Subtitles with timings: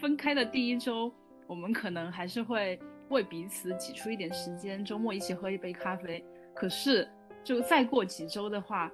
[0.00, 1.12] 分开的第一周，
[1.46, 6.22] 我们可能还是会为彼此挤出一点时间，周末一起喝一杯咖啡。
[6.54, 7.08] 可是，
[7.42, 8.92] 就再过几周的话，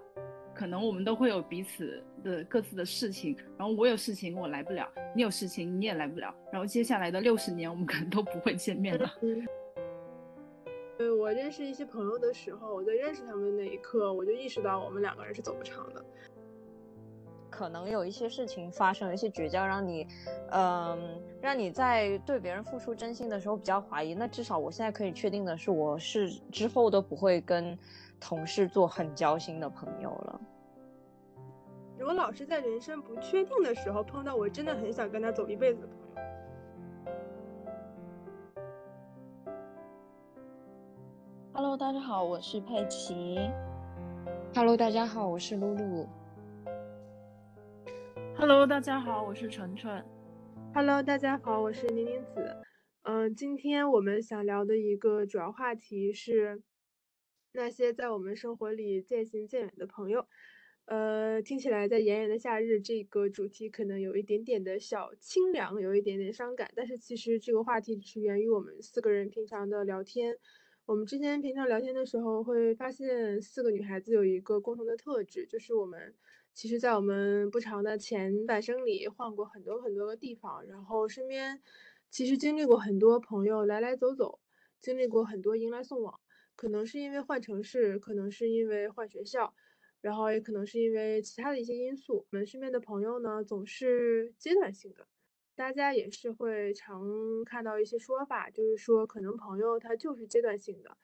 [0.55, 9.11] 可能我们都会有彼此的各自的事情，然后我有事情我来不了，你有事情你也来不了，然后接下来的六十年我们可能都不会见面了。
[10.99, 16.05] 对，我认识一些朋友的时候，我在认识他们那一刻，我就意识到我们两个人是走不长的。
[17.53, 20.09] 可能有一些事情发生，一些绝交，让你，
[20.51, 24.15] 嗯，让你在对别人付出真心的时候比较怀疑。
[24.15, 27.79] 那至少我现在可以确定的是，我是之后都不会跟
[28.19, 30.41] 同事做很交心的朋友了。
[31.99, 36.03] 如果老是在人生不确定的时候碰到，我真的很想跟他走一辈子的朋友。
[41.53, 43.39] Hello，大家好，我是佩奇。
[44.55, 46.09] Hello，大家好，我是露露。
[48.43, 50.05] Hello，大家好，我是纯纯。
[50.75, 52.57] Hello，大家好，我是宁宁子。
[53.03, 56.61] 嗯，今天我们想聊的一个主要话题是
[57.53, 60.27] 那些在我们生活里渐行渐远的朋友。
[60.87, 66.69] 呃，听起来在炎炎的夏日，这个主题可能有一点点的小清凉，有一点点伤感。
[66.75, 70.37] 但是其实这个话题只是源于我们四个人平常的聊天。
[70.85, 76.13] 我们之前平常聊天的时候，会发现四个女孩子有一个共同的特质，就是我们。
[76.55, 81.63] 其实，在我们不长的前半生里，换过很多很多个地方，然后身边
[82.11, 84.39] 其实经历过很多朋友来来走走，
[84.81, 86.21] 经历过很多迎来送往。
[86.55, 89.55] 可能是因为换城市，可能是因为换学校，
[90.03, 92.27] 然后也可能是因为其他的一些因素。
[92.31, 95.09] 我们身边的朋友呢，总是阶段性的。
[95.55, 97.03] 大家也是会常
[97.47, 100.99] 看到一些说法，就是说可能朋友他就是阶段性的。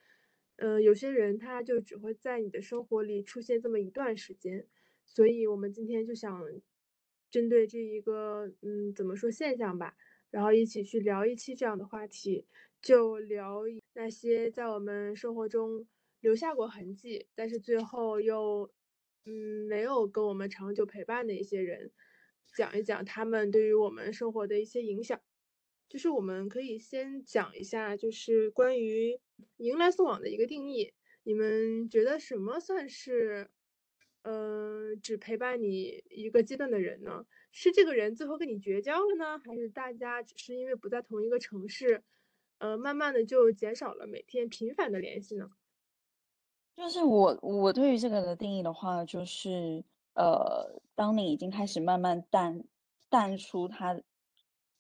[0.57, 4.67] 嗯，有些人他就只会在你的生活里出现这么一段时间。
[5.09, 6.41] 所以，我们今天就想
[7.31, 9.97] 针对这一个，嗯，怎么说现象吧，
[10.31, 12.47] 然后一起去聊一期这样的话题，
[12.81, 13.63] 就聊
[13.95, 15.87] 那些在我们生活中
[16.21, 18.71] 留下过痕迹，但是最后又，
[19.25, 21.91] 嗯，没有跟我们长久陪伴的一些人，
[22.55, 25.21] 讲一讲他们对于我们生活的一些影响。
[25.89, 29.19] 就是我们可以先讲一下，就是关于
[29.57, 30.93] 迎来送往的一个定义，
[31.23, 33.51] 你们觉得什么算是？
[34.23, 42.03] 嗯，只陪伴你一个阶段的人呢，是这个人最后跟你绝交了呢，还是大家只是因为不在同一个城市，
[42.59, 45.51] 呃，慢慢的就减少了每天频繁的联系呢？
[46.77, 49.85] 就是我我对于这个的定义的话，就是
[50.15, 52.65] 呃，当你已经开始慢慢淡
[53.09, 54.01] 淡出他，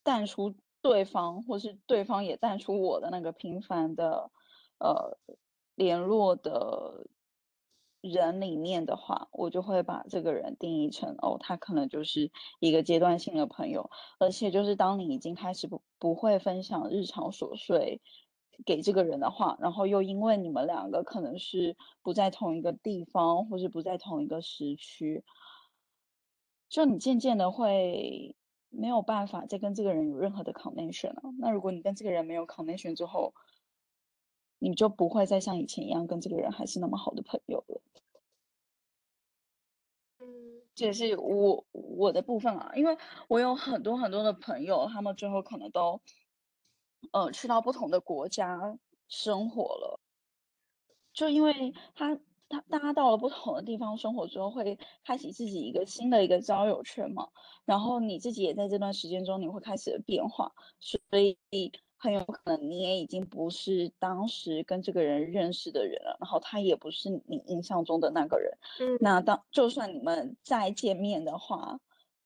[0.03, 4.31] 淡出对方，或是对方也淡出我的那个频繁的
[4.78, 5.19] 呃
[5.75, 7.06] 联络的。
[8.00, 18.00] 人里面的话，我就会把这个人定义成哦，他可能就是一个阶段性的朋友，而且就是当你已经开始不不会分享日常琐碎
[18.64, 25.25] 给这个人的话，然后又因为你们两个可能是不在同一个地方，或是不在同一个时区，
[26.69, 28.36] 就你渐渐的会
[28.70, 31.22] 没有办法再跟这个人有任何的 connection 了。
[31.38, 33.32] 那如果你跟这个人没有 connection 之后，
[34.59, 37.81] 你就不会再像以前一样跟这个人还是那么好的朋友了。
[40.21, 42.97] 嗯，这也是我我的部分啊，因为
[43.29, 46.01] 我有很多很多的朋友，他们最后可能都，
[47.13, 50.01] 呃，去到不同的国家生活了。
[51.13, 57.29] 就因为他他大家到了不同的地方生活之后，会开启自己一个新的一个交友圈嘛。
[57.65, 61.73] 然后你自己也在这段时间中，你会开始变化，所以。
[62.00, 68.56] 很有可能你也已经不是当时跟这个人认识的人了，然后他也不是你印象中的那个人。
[68.78, 71.81] 嗯，那当就算你们再见面的话，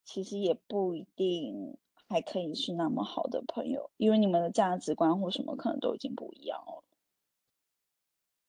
[0.04, 1.78] 其实也不一定
[2.08, 6.84] 还可以是那么好的朋友，因为你们的价值观或什么可能都已经不一样了。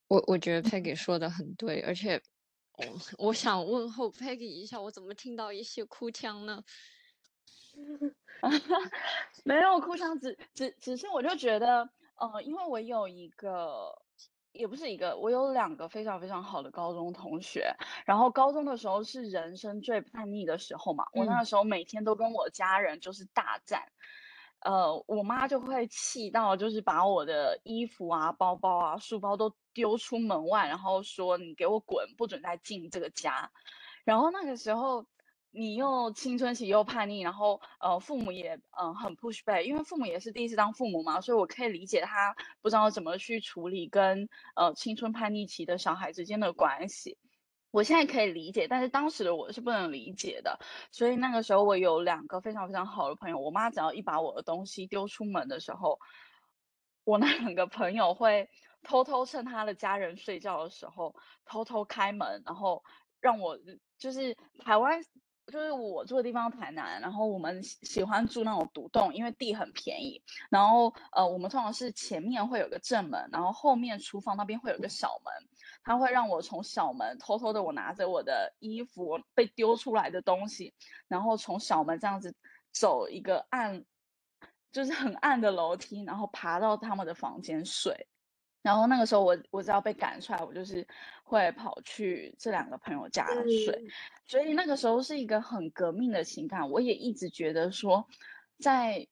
[0.09, 2.21] 我我觉得 Peggy 说的很对，而且
[2.77, 6.63] 我我想问候 Peggy 一下，我怎么听到一些哭腔呢？
[9.43, 13.93] 没有哭腔，只只只是我就觉得，呃，因为我有一个，
[14.51, 17.73] 也不是一个，我有两个非常非常好的高中同学。
[18.05, 23.81] 然后高中的时候是人生最叛逆的时候嘛，我那个时候每天都跟我家人就是大战，
[24.59, 33.49] 呃，我妈就会气到就是把我的衣服啊、包包啊、书包都丢出门外，然后说你给我滚，不准再进这个家。
[34.03, 35.05] 然后那个时候。
[35.55, 47.19] 你又青春期又叛逆，然后呃，父母也嗯很 push back，因为父母也是第一次当父母嘛，所以我可以理解他不知道怎么去处理跟呃青春叛逆期的小孩之间的关系。
[47.69, 50.59] 我现在可以理解，但是当时的我是不能理解的。
[50.91, 55.99] 所以那个时候我有两个非常非常好的朋友，我妈只要一把我的东西丢出门的时候，
[57.03, 58.49] 我那两个朋友会
[58.81, 61.15] 偷偷趁他的家人睡觉的时候
[61.45, 62.83] 偷偷开门，然后
[63.21, 63.59] 让我
[63.99, 64.99] 就是台湾。
[65.53, 70.19] 就是我住的地方台南，然后我们喜欢住那种独栋，因为地很便宜。
[70.49, 75.31] 然后呃，我们通常是前面会有个正门，然后后面厨房那边会有个小门。
[75.83, 80.73] 他会让我从小门偷偷的，我拿着我的衣服被丢出来的东西，
[81.07, 82.33] 然后从小门这样子
[82.71, 83.85] 走一个暗，
[84.71, 88.07] 就是很暗的楼梯，然后爬到他们的房间睡。
[88.63, 90.87] 然后那个时候我我只要被赶出来，我就是
[91.25, 93.27] 会跑去这两个朋友家
[93.65, 93.87] 睡，
[94.25, 96.67] 所以那个时候是一个很革命的情感。
[96.71, 98.07] 我也一直觉得说，
[98.59, 99.05] 在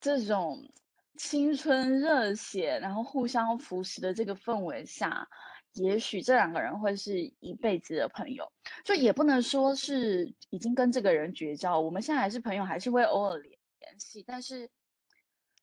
[0.00, 0.70] 这种
[1.16, 5.26] 青春热血，然后互相扶持的这个氛围下，
[5.72, 8.52] 也许这两个人会是一辈子的朋友。
[8.84, 14.22] 就也不能说是已经跟这个人绝交，我们现在还是朋友，还是会偶尔联联系。
[14.26, 14.68] 但是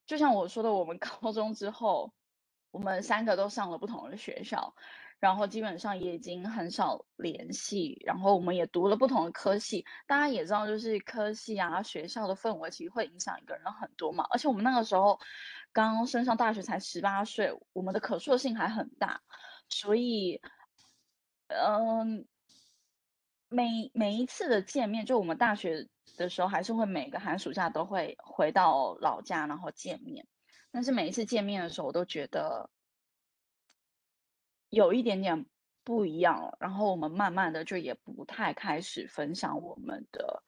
[0.07, 2.11] 就像我说的，我们 高中之后。
[2.71, 4.75] 我们三个都上了不同的学校，
[5.19, 8.01] 然后基本上也已经很少联系。
[8.05, 14.25] 然后我们也读了不同的科系，大家也知道，就是科系啊，学校的氛围其实会影响一个人很多嘛。
[14.29, 15.19] 而且我们那个时候
[15.71, 19.21] 刚升上大学才十八岁，我们的可塑性还很大，
[19.67, 20.41] 所以，
[21.47, 22.27] 嗯，
[23.49, 25.87] 每每一次的见面，就我们大学
[26.17, 30.27] 的时候，还是会每个寒暑假都会回到老家，然后见面。
[30.71, 32.69] 但是每一次见面的时候，我都觉得
[34.69, 35.45] 有一点点
[35.83, 36.55] 不一样了。
[36.59, 40.43] 然后我们慢慢的就也不太开始分享我们的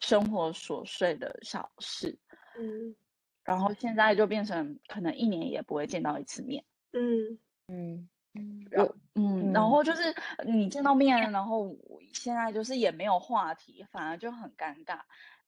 [0.00, 2.18] 生活琐碎的小事，
[2.58, 2.96] 嗯。
[3.44, 8.66] 然后现在就变成可能一年也不会见到一次面，嗯嗯嗯。
[8.70, 10.14] 然嗯，然后就是
[10.46, 11.76] 你见到面，然后
[12.14, 15.00] 现在就是也没有话题，反而就很尴尬，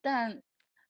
[0.02, 0.42] 但。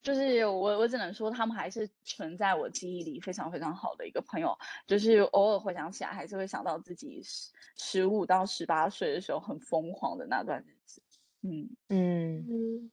[0.02, 4.56] 就是我，我只能说他们还是存在我记忆里非常非常好的一个朋友。
[4.86, 11.02] 就是偶尔回想起来，还是会想到自己十十五到十八岁的时候很疯狂的那段日子。
[11.42, 12.90] 嗯嗯嗯。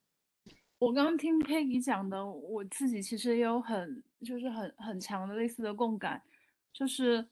[0.79, 6.21] 我刚刚听 Peggy 讲的，我自己其实也有很就是很很强的类似的共感。
[6.73, 7.25] 就是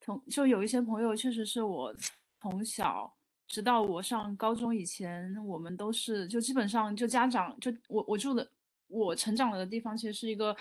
[0.00, 1.94] 从就有一些朋友，确实是我
[2.40, 3.10] 从小
[3.46, 8.50] 直到我上高中以前，我们都是就基本上就家长就我我住的。
[8.90, 10.54] 我成长的地方其实是一个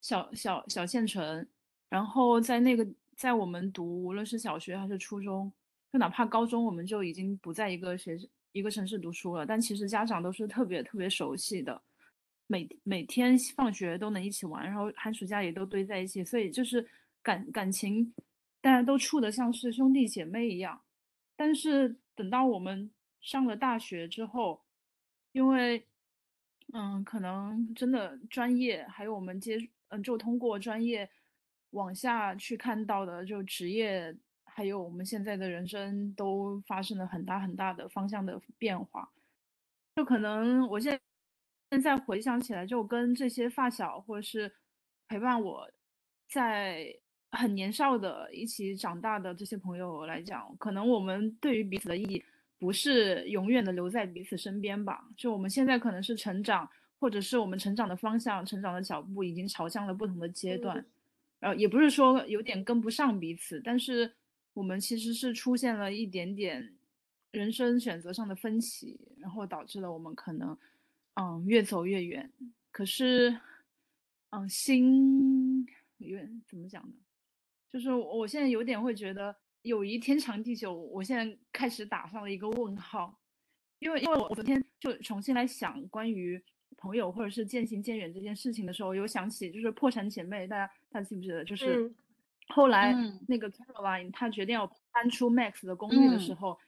[0.00, 1.46] 小小小县城，
[1.88, 2.86] 然后在那个
[3.16, 5.52] 在我们读无论是小学还是初中，
[5.92, 8.18] 就哪怕高中，我们就已经不在一个学
[8.52, 11.80] 一个城市读书了，但其实家长都是特别特别熟悉的，
[12.46, 16.86] 每每天放学都能一起玩，然后寒暑假也都堆在一起，所以就是
[17.22, 18.12] 感感情
[18.60, 20.80] 大家都处的像是兄弟姐妹一样。
[21.36, 22.90] 但是等到我们
[23.20, 24.62] 上了大学之后，
[25.32, 25.84] 因为
[26.72, 29.58] 嗯，可能真的专业，还有我们接，
[29.88, 31.08] 嗯，就通过专业
[31.70, 39.08] 往下去看到的，就职业，还有我们现在的人生，都发生了很大很大的方向的变化。
[39.94, 41.00] 就可能我现在
[41.70, 44.52] 现在回想起来，就跟这些发小或者是
[45.06, 45.70] 陪伴我
[46.28, 46.92] 在
[47.30, 52.24] 很年少的一起长大的这些朋友来讲，可能我们对于彼此的意义。
[52.64, 55.06] 不是永远的留在彼此身边吧？
[55.18, 56.66] 就我们现在可能是成长，
[56.98, 60.82] 或者是我们成长的方向、成长的脚步已经朝向了不同的阶段，
[61.38, 64.10] 然后也不是说有点跟不上彼此，但是
[64.54, 66.74] 我们其实是出现了一点点
[67.32, 70.56] 人生选择上的分歧，然后导致了我们可能
[71.16, 72.32] 嗯越走越远。
[72.72, 73.38] 可是
[74.30, 75.66] 嗯心
[75.98, 76.94] 远怎么讲呢？
[77.70, 79.36] 就是我现在有点会觉得。
[79.64, 83.18] 友谊天长地久，我现在开始打上了一个问号，
[83.78, 86.40] 因为因为我昨天就重新来想关于
[86.76, 91.42] 朋友或者是渐行渐远这件事情的时候，有想起就是破产姐妹，大家大家记不记得？
[91.42, 91.90] 就是
[92.48, 92.94] 后来
[93.26, 96.58] 那个 Caroline 她决定要搬出 Max 的公寓的时候，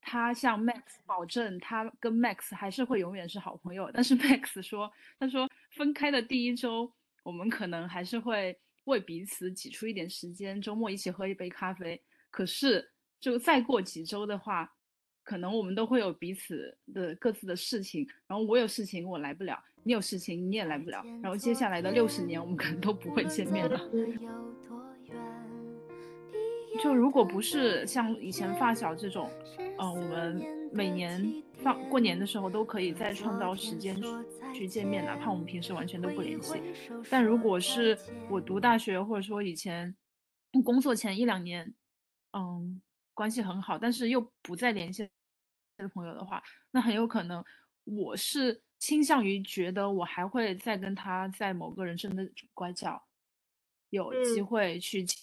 [0.00, 3.90] 她向 Max 保证，她跟 Max 还是会永远是好朋友。
[3.92, 6.90] 但是 Max 说，他说分开的第一周，
[7.22, 12.02] 我们可能还是会为彼此挤出一点时间，周末一起喝一杯咖啡。
[12.36, 12.86] 可是，
[13.18, 14.70] 就再过几周的话，
[15.24, 18.06] 可能我们都会有彼此的各自的事情。
[18.26, 21.02] 然后我有事情我来不了，你有事情你也来不了。
[21.22, 23.80] 然后接下来的六十年，我们可能都不会见面了。
[26.82, 29.30] 就如果不是像以前发小这种，
[29.78, 33.98] 嗯，我们每年放过年的时候都可以再创造时间
[34.52, 36.60] 去见面，哪怕我们平时完全都不联系。
[37.08, 39.96] 但如果是我读大学，或者说以前
[40.62, 41.72] 工作前一两年。
[42.36, 42.82] 嗯，
[43.14, 45.08] 关系很好，但是又不再联系
[45.78, 47.42] 的朋友的话，那很有可能
[47.84, 53.02] 我是倾向于觉得我还会再跟他在某个人生的拐角
[53.88, 54.46] 有机嗯。
[54.46, 55.18] 会去见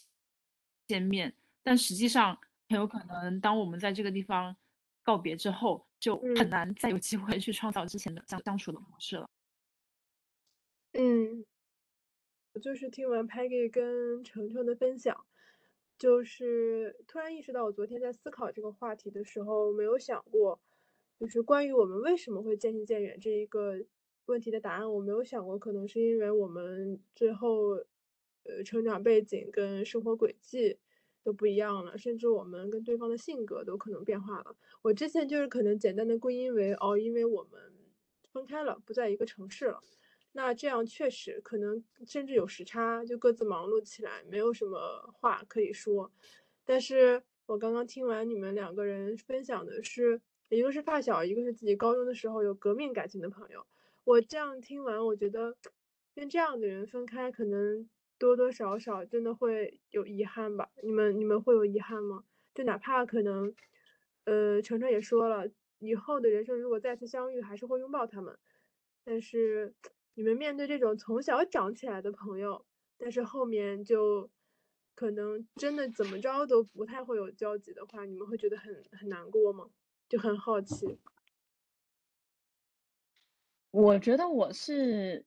[0.87, 2.35] 见面，但实际上
[2.69, 4.55] 很有可能当我们在这个地方
[5.03, 6.49] 告别之后，就很嗯。
[6.49, 9.29] 难再有机会去创造之前的相相处的模式了。
[10.93, 11.45] 嗯，
[12.53, 15.25] 我就是听完 Peggy 跟程程的分享，
[16.03, 20.59] 就是突然意识到，我昨天在思考这个话题的时候，没有想过，
[21.17, 23.75] 就是关于我们为什么会渐行渐远这一个
[24.25, 27.81] 问题的答案，我没有想过，可能是因为我们最后，
[28.43, 30.77] 呃，成长背景跟生活轨迹
[31.23, 34.57] 都不一样了，甚至我们跟对方的性格都可能变化了。
[34.81, 37.61] 我之前就是可能简单的归因为，哦，因为我们
[38.33, 39.79] 分开了，不在一个城市了。
[40.33, 46.11] 那这样确实可能甚至有时差，就各自忙碌起来，没有什么话可以说。
[46.65, 53.65] 但是我刚刚听完你们两个人分享的是，一个是发小，一个是自己高中的时候有革命感情的朋友。
[54.03, 55.55] 我这样听完，我觉得
[56.15, 57.87] 跟这样的人分开，可能
[58.17, 60.69] 多多少少真的会有遗憾吧。
[60.81, 62.23] 你们你们会有遗憾吗？
[62.55, 63.53] 就哪怕可能，
[64.25, 65.47] 呃，程程也说了，
[65.79, 68.37] 以后的人生如果再次相遇，还是会拥抱他们。
[69.05, 69.73] 但是
[70.15, 72.65] 你们面对这种从小长起来的朋友，
[72.97, 74.29] 但是后面就
[74.95, 79.69] 可能真的怎么着都不太会有交集的话，你们会觉得很很难过吗？
[80.07, 80.99] 就很好奇。
[83.71, 85.25] 我觉得我是，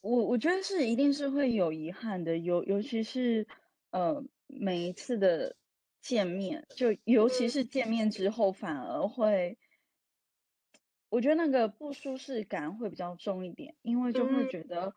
[0.00, 3.46] 我我觉得是一定是会有遗憾的，尤尤其是
[3.90, 5.54] 呃每一次的
[6.00, 9.56] 见面，就尤其嗯是见面之后，反而会，
[11.16, 14.92] 我觉得那个不舒适感会比较重一点，因为就会嗯觉得，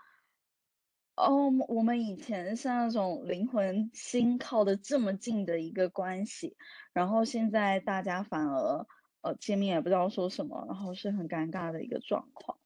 [1.16, 6.58] 哦，我们以前是那种灵魂心靠的这么近的一个关系，
[6.92, 8.86] 然后现在大家反而
[9.22, 12.60] 呃见面也不知道说什么，然后是很尴尬的一个状况。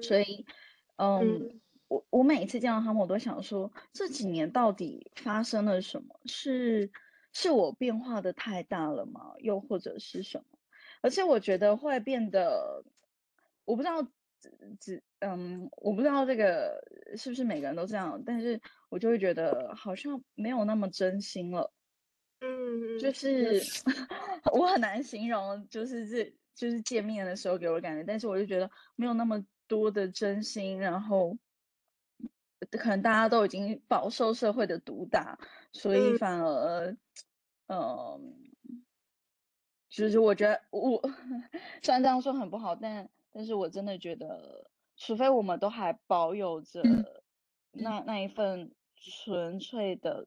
[0.00, 0.46] 所嗯以，
[0.96, 6.18] 嗯，嗯我我每一次见到他们，我都想说，这几年到底发生了什么？
[6.24, 6.90] 是
[7.34, 9.34] 是我变化的太大了吗？
[9.40, 10.55] 又或者是什么？
[11.02, 12.84] 而且我觉得会变得，
[13.64, 14.02] 我不知道，
[14.40, 14.50] 只
[14.80, 16.82] 只嗯，我不知道这个
[17.16, 21.72] 是不是每个人都这样，但是我就会觉得好像没有那么真心了。
[22.40, 23.62] 嗯就嗯是
[24.52, 31.36] 我很难形容，就是这就是见面的时候给我的感觉，但是我就觉得没有那么多的真心，然后
[32.70, 35.38] 可能大家都已经饱受社会的毒打，
[35.72, 36.96] 所以嗯反而，
[37.68, 38.38] 嗯，
[39.96, 41.00] 就是我觉得我
[41.82, 46.82] 虽然这样说很不好，但但是我真的觉得，除非我们都还保有着
[47.72, 48.00] 那。
[48.00, 50.26] 那一份纯粹的、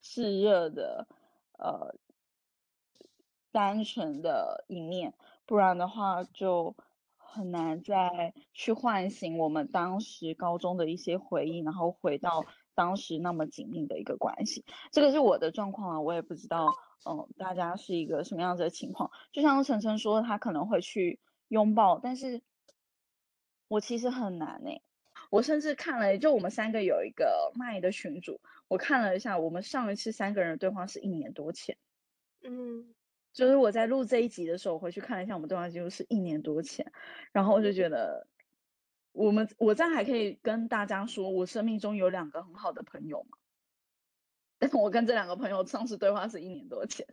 [0.00, 1.06] 炙热的、
[1.58, 1.94] 呃
[3.50, 5.12] 单纯的一面，
[5.44, 6.74] 不然的话就
[7.18, 14.64] 很难再去唤醒我们当时高中的一些回忆，然后回到当时那么紧密的一个关系。
[14.90, 16.66] 这个是我的状况啊，我也不知道，
[17.04, 19.10] 嗯、大家是一个什么样子的情况。
[19.32, 22.42] 就像晨晨说，他可能会去拥抱，但是
[23.68, 24.82] 我其实很难诶、
[25.30, 31.76] 我甚至看了，就我们三个有一个麦的群主，我看了一下，我们上一次三个人的对话是一年多前。
[32.44, 32.94] 嗯
[33.32, 36.92] 就是我在录这一集的时候，我回去看了一下我们对话记录，是一年多前，
[37.32, 38.26] 然后我就觉得，
[39.12, 43.38] 我们我这样还可以跟大家说，我生命中有两个很好的朋友嘛，
[44.58, 47.06] 但 我跟这两个朋友上次对话是一年多前，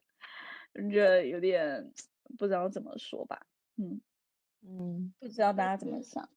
[0.73, 1.93] 就觉得有点
[2.37, 4.01] 不知道怎么说吧，嗯，
[4.61, 6.29] 嗯不知道大家怎么想，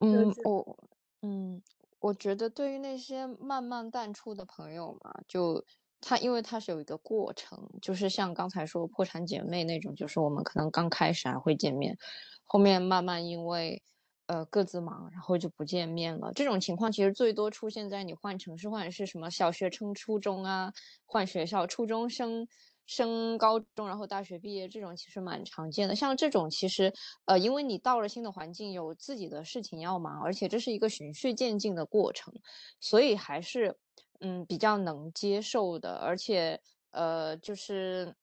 [0.00, 0.88] 嗯，我
[1.22, 1.62] 嗯，
[1.98, 5.64] 我觉得对于那些慢慢淡出的朋友嘛，就
[6.00, 11.96] 他因为他是有一个过程，就是像刚才说破产姐妹那种，就是我们可能刚开始还会见面，
[12.44, 13.82] 后面慢慢因为
[14.30, 16.30] 呃各自忙，然后就不见面了。
[16.32, 20.72] 这种情况其实最多出现在你换城市或者是什么小学升初中啊，
[21.04, 22.46] 换学校，初中升
[22.86, 25.96] 升高中，然后大学毕业这种其实蛮常见的。
[25.96, 26.92] 像这种其实
[27.24, 32.32] 呃，因为你到了新的环境，有自己的事情要忙，而且这是一个循序渐进的过程，
[32.80, 33.76] 所以还是
[34.20, 36.60] 嗯比较能接受的，而且
[36.92, 38.14] 呃就是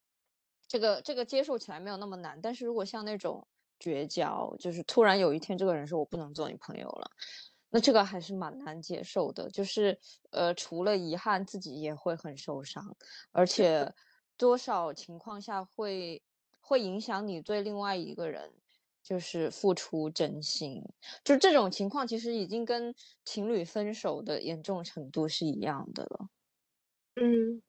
[0.68, 2.40] 这个这个接受起来没有那么难。
[2.42, 3.46] 但是如果像那种
[3.80, 7.12] 绝交，就是突然有一天这个人说我不能做你朋友了。
[7.70, 10.00] 那这个还是蛮难接受的，就是
[10.32, 12.96] 呃，除了遗憾，自己也会很受伤，
[13.34, 13.94] 而且
[14.38, 16.24] 多少情况下会
[16.62, 18.54] 会影响你对另外一个人
[19.04, 20.82] 就是付出真心，
[21.26, 26.30] 就这种情况其实已经跟情侣分手的严重程度是一样的了。
[27.16, 27.62] 嗯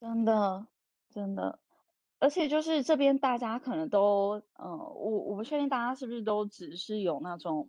[0.00, 0.68] 真的
[1.10, 1.60] 真的，
[2.18, 7.68] 而且就是这边大家可能都，呃，我我不确定大家是不是都只是有那种，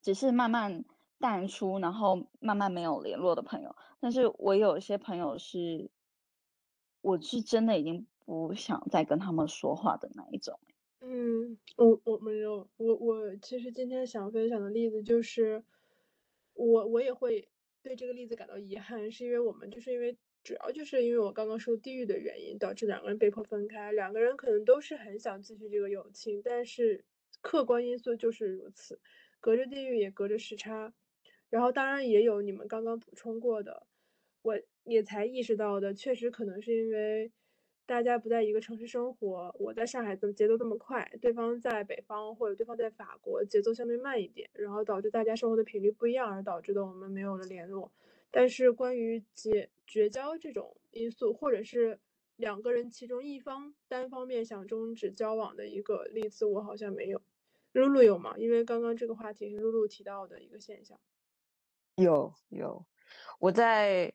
[0.00, 0.84] 只是慢慢
[1.18, 3.74] 淡出，然后慢慢没有联络的朋友。
[3.98, 5.90] 但是我有一些朋友是，
[7.00, 10.60] 我是真的已经不想再跟他们说话的那一种。
[11.00, 15.64] 嗯，我我没有，我我其实今天想分享的例子就是，
[16.54, 17.48] 我我也会
[17.82, 20.16] 对这个例子感到遗憾，是因为我们就是因为。
[20.42, 23.92] 主要就是因为我刚刚说地域的原因，导致两个人被迫分开。
[23.92, 27.04] 两个人可能都是很想继续这个友情，但是
[27.40, 29.00] 客观因素就是如此，
[29.38, 30.92] 隔着地域也隔着时差。
[31.50, 33.86] 然后当然也有你们刚刚补充过的，
[34.42, 37.30] 我也才意识到的，确实可能是因为
[37.84, 47.92] 大家不在一个城市生活，我在上海怎么节奏这么快，对方在北方或者对方在法国，节奏相对慢一点，然后导致大家生活的频率不一样，而导致的我们没有了联络。
[48.30, 52.00] 但是关于结绝交这种因素，或者是
[52.36, 57.20] 两个人其中一方单方面想终止交往的一个例子，我好像没有。
[57.72, 58.34] 露露有吗？
[58.38, 60.98] 因为刚刚这个话题是露露提到的一个现象。
[61.96, 62.86] 有有，
[63.38, 64.12] 我在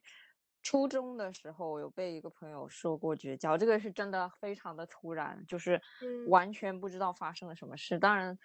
[0.62, 5.80] 初中的时候有被一个朋友说过绝交，这个是真的非常的突然，就是
[6.28, 7.98] 完全不知道发生了什么事。
[7.98, 8.38] 当然。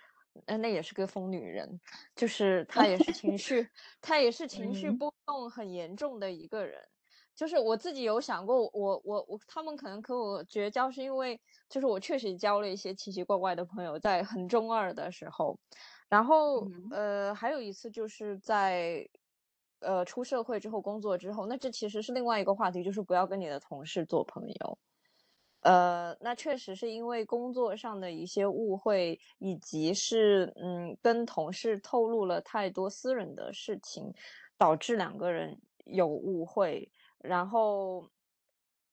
[0.46, 1.80] 呃，那也是个疯女人，
[2.16, 3.68] 就是她也是情绪，
[4.02, 6.82] 她也是情绪波动很严重的一个人。
[7.36, 15.58] 就是我自己有想过，我我我，他们可能和我绝交是因为，就是我确实交了一些奇奇怪怪的朋友，在很中二的时候。
[16.10, 19.08] 然后呃，还有一次就是在
[19.80, 24.78] 呃出社会之后工作之后，那这其实是另外一个话题，就是不要跟你的同事做朋友。
[25.62, 34.12] 呃，那确实是因为工作上的一些误会，以及是嗯跟同事透露了太多私人的事情，
[34.58, 38.10] 导致两个人有误会，然后，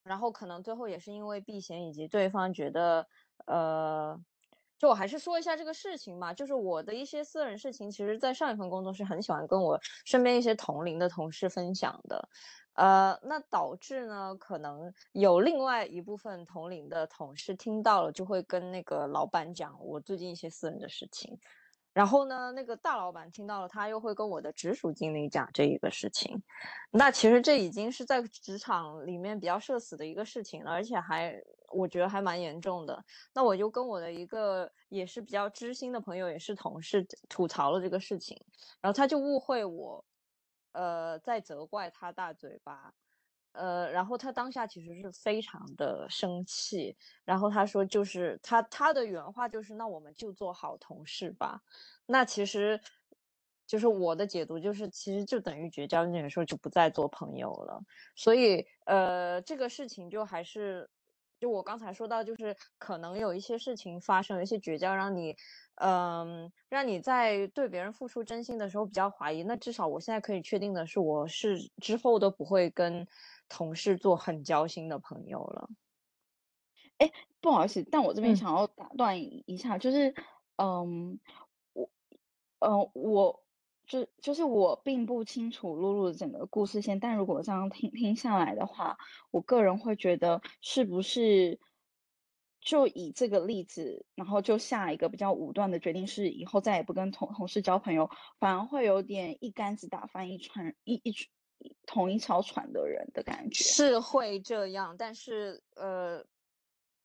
[0.03, 3.07] 然后可能最后也是因为避嫌，以及对方觉得，
[3.47, 4.21] 呃，
[4.79, 12.29] 就我还是说一下这个事情嘛，就是我的一些私人事情，其实在上一份工作是很喜欢跟我身边一些同龄的同事分享的。
[12.75, 21.37] 呃，那导致呢，可能有另外一部分同龄的同事听到了，就会跟那个老板讲我最近一些私人的事情，
[21.93, 26.41] 然后呢，那个大老板听到了，他又会跟我的直属经理讲这一个事情。
[26.93, 31.35] 那其实这已经是在职场里面比较社死的一个事情了，而且还
[31.69, 33.05] 我觉得还蛮严重的。
[33.35, 38.41] 那我就跟我的一个也是比较知心的朋友，也是同事吐槽了这个事情，
[38.81, 40.05] 然后他就误会我。
[40.73, 42.93] 呃，在责怪他大嘴巴，
[43.53, 51.63] 呃，然后他当下其实是非常的生气，然后他说就是他他的原话就是那我们就做好同事吧，
[52.07, 52.81] 那其实
[53.67, 57.83] 就是我的解读就是其实就等于绝交，那个时候就不再做朋友了，
[58.15, 60.89] 所以呃这个事情就还是
[61.41, 65.37] 就我刚才说到就是可能有一些事情发生，有一些绝交让你。
[65.81, 69.45] 嗯，让你在对别人付出真心的时候比较怀疑。
[69.45, 73.07] 那至少我现在可以确定的是，我是之后都不会跟
[73.49, 75.71] 同事做很交心的朋友了。
[76.97, 80.13] 哎，不好意思，但我这边想要打断一下，就是，
[80.57, 81.21] 嗯，
[81.75, 81.89] 我，
[82.59, 83.41] 嗯，我
[83.89, 88.97] 就就是我并不清楚露露的整个故事线，但如果这样听听下来的话，
[89.33, 91.59] 我个人会觉得是不是？
[92.61, 101.31] 就以这个例子，然后就下一个比较武断的决定，是以后再也不跟同同事交朋友，反而会有点一竿子打翻一船一一船
[101.87, 103.63] 同一条船的人的感觉。
[103.63, 106.23] 是会这样，但是呃，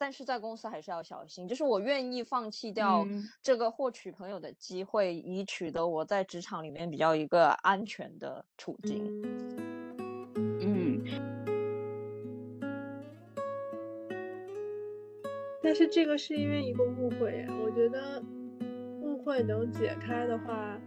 [0.03, 1.47] 但是在公司还是要小心。
[1.47, 3.07] 就是我愿意放弃掉
[3.41, 9.01] 这个获取朋友的机会，以取得我在职场里面比较一个安全的处境。
[10.59, 11.01] 嗯
[15.63, 18.21] 但是这个是因为一个误会，我觉得
[18.99, 20.77] 误会能解开的话，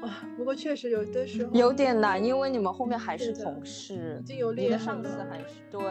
[0.00, 5.82] 啊，不过确实有的时候有点难，因为你们后面还是同事，已经有你的上司还是对，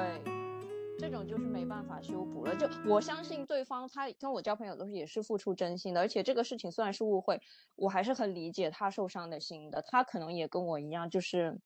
[0.99, 2.56] 这种就是没办法修补了。
[2.56, 7.41] 就我相信对方，他跟我交朋友都是也是付出真心的，而且这个事情虽然是误会，
[7.75, 9.82] 我还是很理解他受伤的心的。
[9.82, 11.60] 他可能也跟我一样，就是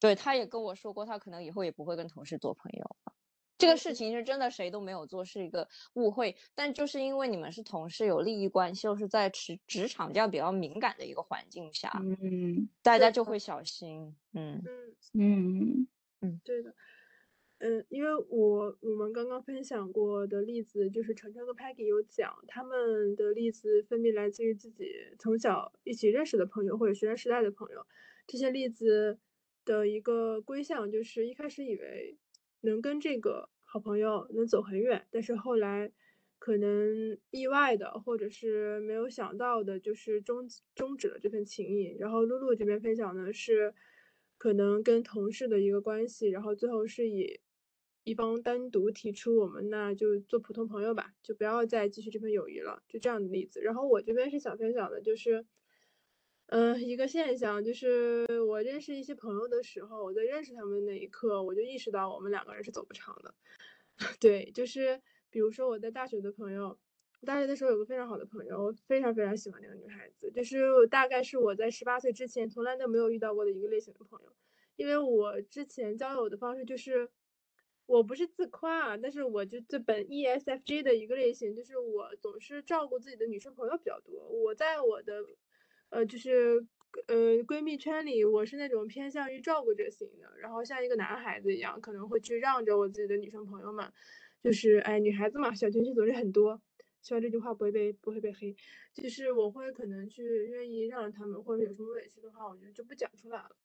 [0.00, 3.12] 对他也跟我说过，他可能以后也不会跟同事做朋友了。
[3.58, 6.36] 这个事情是真的，谁都没有做，是一个误会。
[6.54, 14.16] 但就是因为你们是同事，有利益关系，又是在职职场这样比较敏感的一个环境下，嗯，大家就会小心。
[14.32, 15.88] 嗯嗯嗯
[16.20, 16.70] 嗯，对的。
[16.70, 16.74] 嗯，
[17.58, 27.86] 嗯因为我我们刚刚分享过的例子，就是程程和 Peggy 有讲他们的例子，分别来自于自己从小一起认识的朋友或者学生时代的朋友。
[28.26, 29.18] 这些例子
[29.64, 32.16] 的一个归向，就是一开始以为。
[32.62, 35.06] 能跟这个好朋友，能走很远。
[35.12, 35.92] 但是后来
[36.40, 40.44] 可能意外的，或者是没有想到的，就是终
[40.74, 41.96] 终止了这份情谊。
[42.00, 43.72] 然后露露这边分享的是，
[44.38, 47.38] 可能跟同事的一个关系，然后最后是以
[48.08, 53.60] 一方单独提出我们那就做普通朋友吧，就不要再继续这份友谊了，就这样的例子。
[53.60, 55.44] 然后我这边是想分享的，就是。
[56.50, 63.34] 嗯，一个现象就是我认识一些朋友的时候，我在认识他们那一刻，我就意识到我们两个人是走不长的。
[64.18, 66.78] 对，就是比如说我在大学的朋友，
[67.26, 74.32] 大学的时候有个非常好的朋友，我非常非常喜欢那个女孩子，就是大概是我在十八岁之前从来都没有遇到过的一个类型的朋友，
[74.76, 77.10] 因为我之前交友的方式就是，
[77.88, 85.24] 我不是自夸啊，但是我就这本 ESFJ 的一个类型，就是我总是照顾自己的女生朋友比较多，我在我的。
[85.90, 86.66] 呃，就是
[87.06, 93.90] 呃，闺蜜圈里，我是那种偏向于照顾者型的，然后像一个男孩子一样，可能会去让着我自己的女生朋友们，
[94.42, 96.60] 就是哎，女孩子嘛，小情绪总是很多，
[97.00, 98.54] 希望这句话不会被不会被黑，
[98.92, 103.56] 就是我会可能去愿意让着他们，或者有什么委屈的话，我觉得就不讲出来了。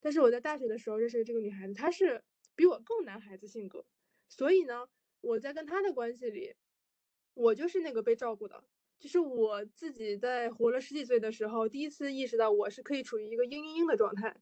[0.00, 2.24] 但是我在大学的时候认识的这个女孩子，她是
[2.56, 3.84] 比我更男孩子性格，
[4.28, 4.88] 所以呢，
[5.20, 6.54] 我在跟他的关系里，
[7.34, 8.64] 我就是那个被照顾的。
[9.00, 14.34] 就是我自己在活了十几岁的时候，第一次意识到我是可以处于一个嘤嘤嘤的状态，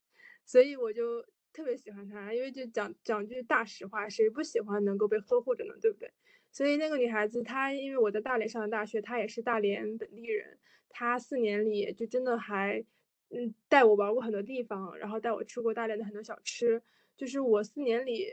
[0.45, 2.33] 所以我就特别喜欢他。
[2.33, 5.75] 因为就讲讲句大实话，谁不喜欢能够被呵护着呢？
[5.81, 6.13] 对不对？
[6.53, 10.61] 所以那个女孩子，她因为我在大连上的大学，她也是大连本地人。
[10.91, 12.85] 她四年里就真的还
[13.31, 16.83] 嗯带我玩过很多地方，然后带我吃过大连的很多小吃。
[17.17, 18.29] 就是我四年里。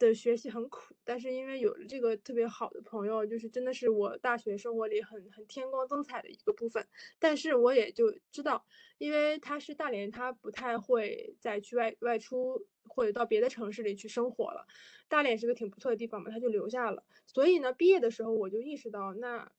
[0.00, 6.86] 的学习很苦，但是因为有了这个特别好的朋友，就是真的是我大学生活里很很天光增彩的一个部分。
[7.18, 8.64] 但是我也就知道，
[8.98, 14.68] 因为他是大连，他不太会再去外外出或者到别的城市里去生活了。
[15.08, 17.02] 大连是个挺不错的地方嘛，他就留下了。
[17.26, 19.50] 所以呢，毕业的时候我就意识到，那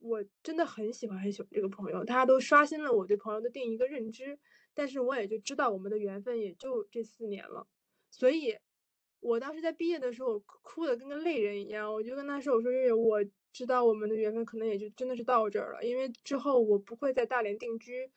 [0.00, 4.40] 我真的很喜欢很喜欢这个朋友，他都刷新了我对朋友的定一个认知。
[4.78, 7.66] 但是我也就知道，我们的缘分也就这四年了，
[8.10, 8.56] 所以。
[9.20, 11.92] 我当时在毕业的时候，哭的跟个泪人一样。
[11.92, 13.18] 我就跟他说：“我说月月，我
[13.52, 18.08] 知道我们的缘分可能也就真的是到这儿了，因为之后我不会在大连定居，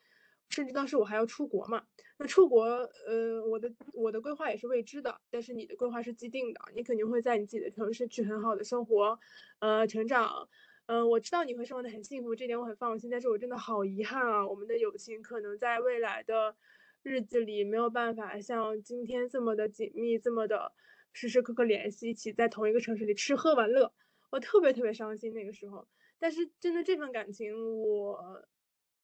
[0.49, 1.83] 甚至当时我还要出国嘛。
[2.19, 2.65] 那出国，
[3.07, 9.17] 呃，我的我的规划也是未知的，但是你的规划是既定的，你肯定会在你自己的城市去很好的生活，
[9.57, 10.47] 呃，成长。
[10.91, 13.09] 嗯，我知道你会生活的很幸福，这点我很放心。
[13.09, 16.53] 但是我真的好遗憾啊，我们的友情可能在未来的
[17.01, 20.73] 日子里没有办法像今天这么的紧密，这么的。”
[21.13, 23.93] 时时刻刻联系，一起在同一个城市里吃喝玩乐，
[24.31, 25.87] 我特别特别伤心那个时候。
[26.19, 28.43] 但是真的这份感情，我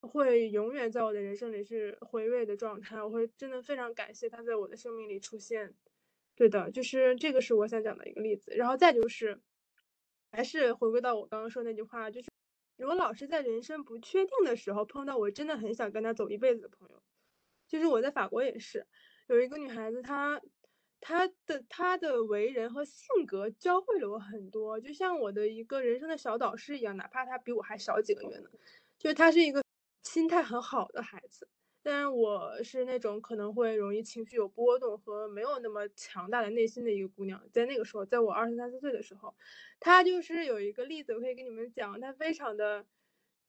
[0.01, 3.01] 会永远在我的人生里是回味的状态。
[3.01, 5.73] 我会真的非常感谢他在我的生命里出现。
[6.35, 8.53] 对的，就是这个是我想讲的一个例子。
[8.55, 9.39] 然后再就是，
[10.31, 12.29] 还是回归到我刚刚说那句话，就是
[12.77, 17.01] 如果老是在人生不确定的时候碰到我真的很想跟他走一辈子的朋友，
[17.67, 18.85] 就是我在法国也是
[19.27, 20.41] 有一个女孩子，她。
[20.99, 28.49] 他的他的为人和性格教会了我很多，就像我的一个人生的小导师一样，哪怕他比我还小几个月呢。
[28.97, 29.63] 就是他是一个
[30.01, 31.47] 心态很好的孩子，
[31.89, 37.41] 但我是那种可能会容易情绪有波动和没有那么强大的内心的一个姑娘。
[37.53, 39.33] 在那个时候，在我二十三四岁的时候，
[39.79, 42.85] 她就是有一个例子，我可以跟你们讲，她非常的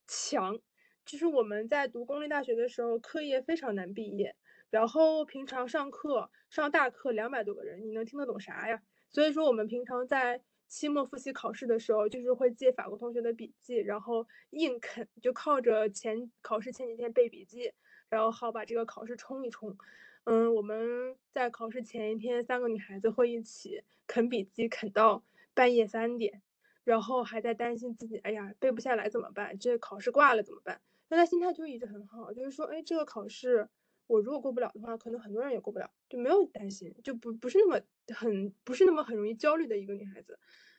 [0.06, 0.56] 强。
[1.04, 4.36] 就是我们在读公立大学的时候，课业非常难毕业。
[4.70, 8.80] 然后平常上课上大课两百多个人，你能听得懂啥呀？
[9.10, 17.72] 所以说我们平常在期末复习考试的时候，就是会借法国同学的笔记，然后硬啃，就靠着前考试前几天背笔记，
[18.08, 19.76] 然后好把这个考试冲一冲。
[20.24, 26.42] 嗯，我们在考试前一天，三个女孩子会一起啃笔记，啃到半夜三点，
[26.84, 29.58] 然后还在担心自己，哎呀背不下来怎么办？
[29.58, 30.80] 这考试挂了怎么办？
[31.08, 33.68] 那她心态就一直很好，就是说，哎，这个考试。
[34.06, 37.78] 我如果过不了的话，可能很多人也过不了，就没有担心，就不不是那么
[38.14, 40.38] 很不是那么很容易焦虑的一个女孩子。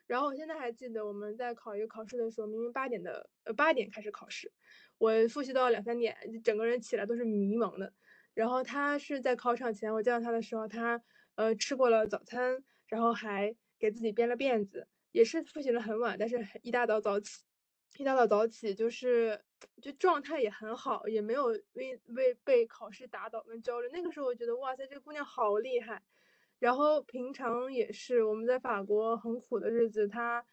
[0.10, 4.52] 然后我现在还记得我们在考一个考试的时候，明明八点的呃八点开始考试，
[4.98, 7.94] 我复习到两三点，整个人起来都是迷茫的。
[8.34, 11.00] 然后他是在考场前，我见到他的时候，他
[11.36, 17.44] 呃吃过了早餐，然后还给自己编了辫子，也是复习了很晚，但是一大早早起，
[17.98, 19.40] 一大早早起就是。
[19.82, 23.90] 就状态也很好，也没有为为被考试打倒跟焦虑。
[23.92, 26.02] 那个时候我觉得哇塞，这个姑娘好厉害。
[26.60, 30.46] 然后平常也是我们在法国很苦的日子，他，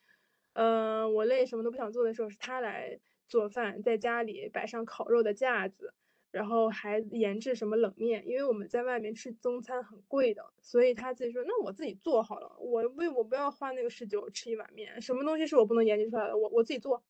[0.53, 5.93] 嗯，我累什么都不想做的时候，是他来做饭，在家里摆上烤肉的架子，
[6.31, 17.03] 然后还研制什么冷面，因为我们在外面吃中餐很贵的，所以他自己说，那我自己做好了，我为我不要花那个十九吃一碗面，什么东西是我不能研究出来的，我我自己做。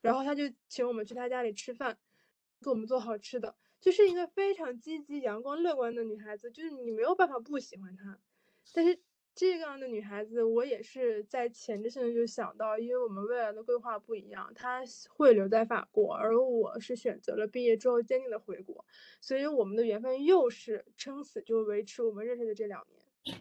[0.00, 1.98] 然后他就请我们去他家里吃饭，
[2.64, 8.18] 给我们做好吃的，就是一个非常积极、阳光、乐观的女孩子，就是你没有办法不喜欢她，
[8.74, 8.98] 但是。
[9.32, 18.84] 这样的女孩子，我也是在前置性的就想到，因为我们未来的规划不一样，她会留在法国，而我是选择了毕业之后坚定的回国，
[19.20, 23.40] 所以我们的缘分又是撑死就维持我们认识的这两年。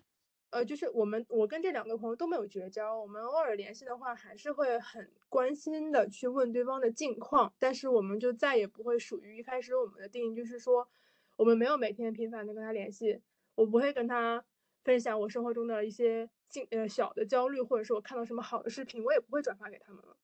[0.51, 10.87] 呃，就是我们我跟这两个朋友都没有绝交，我们偶尔联系的话，还是会很关心的去问对方的近况，但是我们就再也不会属于一开始我们的定义，就是说
[11.35, 13.21] 我们没有每天频繁的跟他联系，
[13.55, 14.45] 我不会跟他。
[14.89, 20.17] 分享我生活中的一些近呃小的焦虑，或者是我看到什么好的视频，我也不会转发给他们了。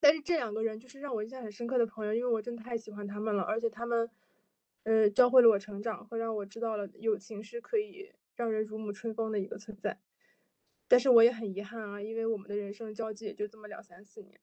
[0.00, 4.10] 但是这两个人就是让我印象很深刻的朋友，因为我真的太喜欢他们了，而且他们，
[4.82, 9.98] 呃，教会了我成长，会让我知道了友情是可以让人如沐春风的一个存在。
[10.86, 14.38] 但是我也很遗憾啊，因为我们的人生交际也就这么两三四年。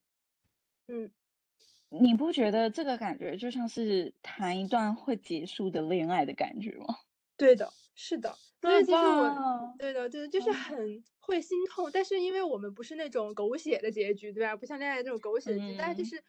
[0.88, 1.12] 嗯，
[1.90, 6.96] 你不觉得这个感觉就像是谈一段会结束的恋爱的感觉吗？
[7.38, 8.38] 对的，是的。
[8.62, 9.30] 所以其实我，
[9.78, 14.56] 对的，对的，就是很会心痛，但是因为我们不是那种狗血的结局，对吧？
[14.56, 16.22] 不像恋爱那种狗血的结局，大家就是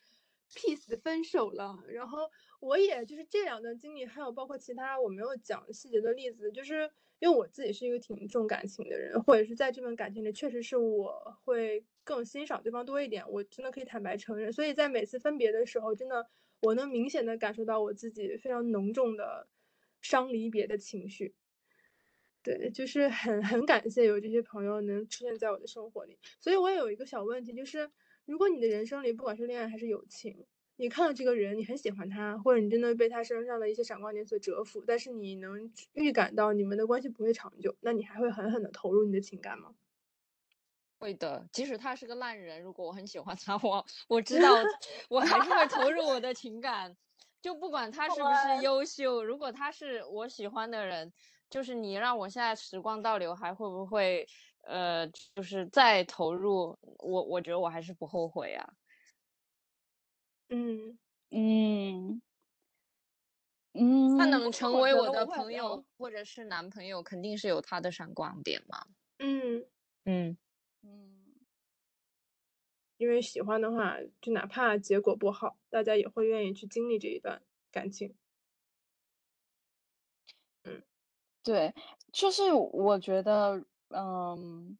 [0.54, 1.76] peace 的分手了。
[1.88, 14.52] 然后我也就是这两段经历，还有包括其他我没有讲细节的例子，就是因为我自己是一个挺重感情的人，或者是在这份感情里，确实是我会更欣赏对方多一点，我真的可以坦白承认。
[14.52, 16.28] 所以在每次分别的时候，真的
[16.60, 19.48] 我能明显的感受到我自己非常浓重的
[20.02, 21.34] 伤离别的情绪。
[22.46, 26.16] 对，就是很很感谢有这些朋友能出现在我的生活里。
[26.38, 27.90] 所以我也有一个小问题，就是
[28.24, 39.74] 如果你的人生里不管是恋爱还是友情，你看到这个人，你很喜欢他，或者你真的被他身上的一些闪光点所折服，但是你能预感到你们的关系不会长久，那你还会狠狠的投入你的情感吗？
[41.00, 44.54] 会的，即使他是个烂人，如果我很喜欢他，我我知道
[45.10, 46.96] 我还是会投入我的情感，
[47.42, 51.12] 就不管他是不是优秀，如果他是我喜欢的人。
[51.50, 54.26] 就是你让我现在时光倒流，还会不会
[54.64, 56.76] 呃，就是再投入？
[56.98, 58.66] 我我觉得我还是不后悔啊。
[60.50, 60.98] 嗯
[61.30, 62.20] 嗯
[63.74, 68.86] 嗯，他能成为我的朋友或者是男朋友，肯定是有他的闪光点嘛。
[69.20, 69.64] 嗯
[70.04, 70.36] 嗯
[70.82, 71.46] 嗯，
[73.00, 78.16] 因为喜欢的话，就哪怕结果不好，大家也会愿意去经历这一段感情。
[81.46, 81.72] 对，
[82.12, 84.76] 就是我觉得，嗯，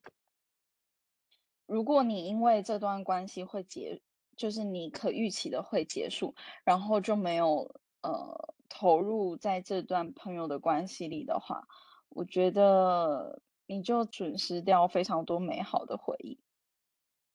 [1.65, 4.03] 如果你因为这段关系会结，
[4.37, 11.69] 就是你可预期的会结束，然后就没有呃投入在这段朋友的关系里的话，
[12.09, 16.41] 我觉得你就损失掉非常多美好的回忆。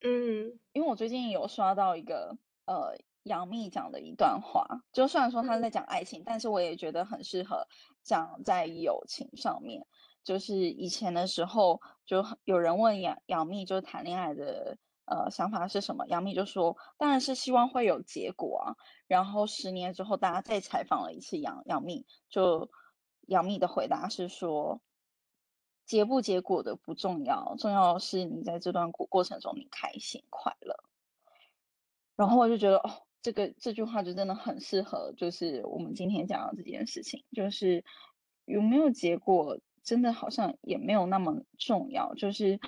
[0.02, 2.98] 嗯，因为我最近有刷到一个呃。
[3.24, 7.68] 杨幂讲的一段话，就虽然说她在讲爱情，但是我也觉得很适合
[8.04, 9.86] 讲在友情上面。
[10.24, 16.06] 就是以前的时候，就有人问杨杨幂，就是谈恋爱的呃想法是什么？
[16.08, 18.78] 杨幂就说，当然是希望会有结果啊。
[19.08, 22.70] 然后十年之后，大家再采访了一次杨杨幂，就
[23.28, 24.80] 杨幂的回答是说，
[25.88, 30.76] 结不结果的不重要，重要的是你在这段过过程中你开心快乐。
[32.16, 33.08] 然后我就觉得哦。
[33.22, 37.86] 这个这句话就真的很适合，就是我们今天讲的这件事情，就是
[38.46, 42.14] 有没有结果，真的好像也没有那么重要。
[42.16, 42.60] 就是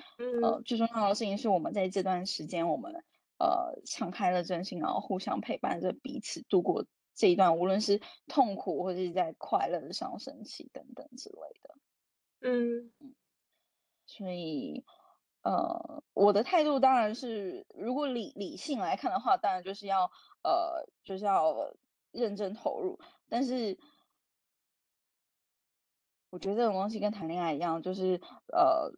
[0.42, 2.92] 呃，最重要的事情是我们在这段时间，我们
[3.38, 11.74] 呃敞开了真心，然后互相陪伴着彼此度过这一段，无论是痛苦或者是在快乐的上升期等等之类的。
[12.42, 13.14] 嗯嗯，
[14.06, 14.84] 所以。
[15.46, 20.10] 呃，我的态度当然是，如果理理性来看的话，当然就是要
[20.44, 21.74] 呃，就是要
[22.12, 22.98] 认真投入。
[23.28, 23.76] 但是，
[26.30, 28.20] 我觉得这种东西跟谈恋爱一样，就是
[28.52, 28.90] 呃，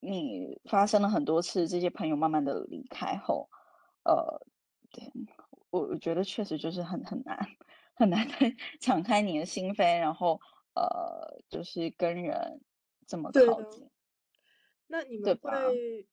[0.00, 3.48] 你发生了很多次，这些朋友慢慢的离开后，
[4.04, 4.40] 呃，
[4.90, 5.10] 对
[5.70, 7.38] 我我觉得确实就是很很难
[7.94, 8.34] 很难的
[8.80, 10.40] 敞开你的心扉，然后
[10.74, 12.60] 呃，就是跟人
[13.06, 13.88] 这么靠近。
[14.86, 16.06] 那你们会，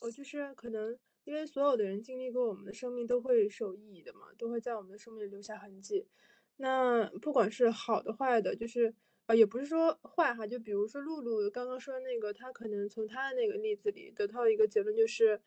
[0.00, 6.06] 我就是可能，因为所有的人经历过我们的生命都会受意义的嘛，都会在我们的生命里留下痕迹。
[6.56, 8.94] 那不管是好的坏的，就是
[9.26, 15.40] 呃，也不是说坏哈，就比如说露露刚刚说的那个，他可能从他的那个例子里得到一个结论，就是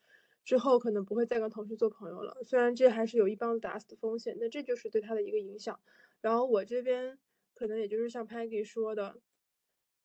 [0.44, 2.42] 之后可能不会再跟同学做朋友了。
[2.42, 5.78] 虽然这还是有一帮子打死的风险，那这就是对他的一个影响。
[6.22, 7.18] 然后我这边
[7.54, 9.18] 可能也就是像 Peggy 说的，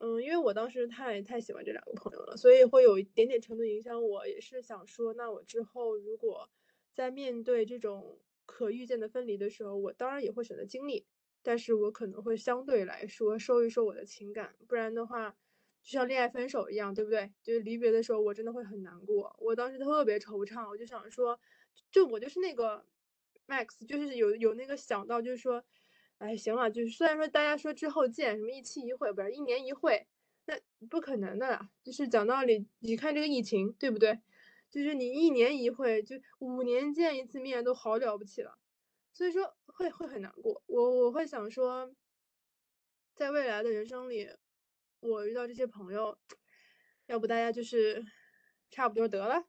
[0.03, 4.25] 嗯，因为我当时太太喜欢这两个朋友了，所以会有一点点程度影响我。
[4.27, 6.49] 也是想说，那我之后如果
[6.95, 11.05] 在面对这种可预见的分离的时候，我当然也会选择经历，
[11.43, 15.29] 但是我可能会相对来说收一收我的情感，不然的话，
[15.83, 17.31] 就像恋爱分手一样，对不对？
[17.43, 19.35] 就是离别的时候，我真的会很难过。
[19.39, 21.39] 我当时特别惆怅，我就想说，
[21.91, 22.83] 就我就是那个
[23.47, 25.63] Max，就是有有那个想到，就是说，
[26.21, 30.07] 哎，行了，就是虽然说大家说之后见，什么一期一会，不是一年一会，
[30.45, 30.55] 那
[30.87, 31.71] 不可能的啦。
[31.83, 34.21] 就是讲道理，你看这个疫情，对不对？
[34.69, 38.59] 就是你一年一会，就五年见一次面都好了不起了，
[39.11, 40.61] 所以说会会很难过。
[40.67, 41.91] 我我会想说，
[43.15, 44.29] 在未来的人生里，
[44.99, 46.19] 我遇到这些朋友，
[47.07, 48.05] 要不大家就是
[48.69, 49.47] 差不多得了。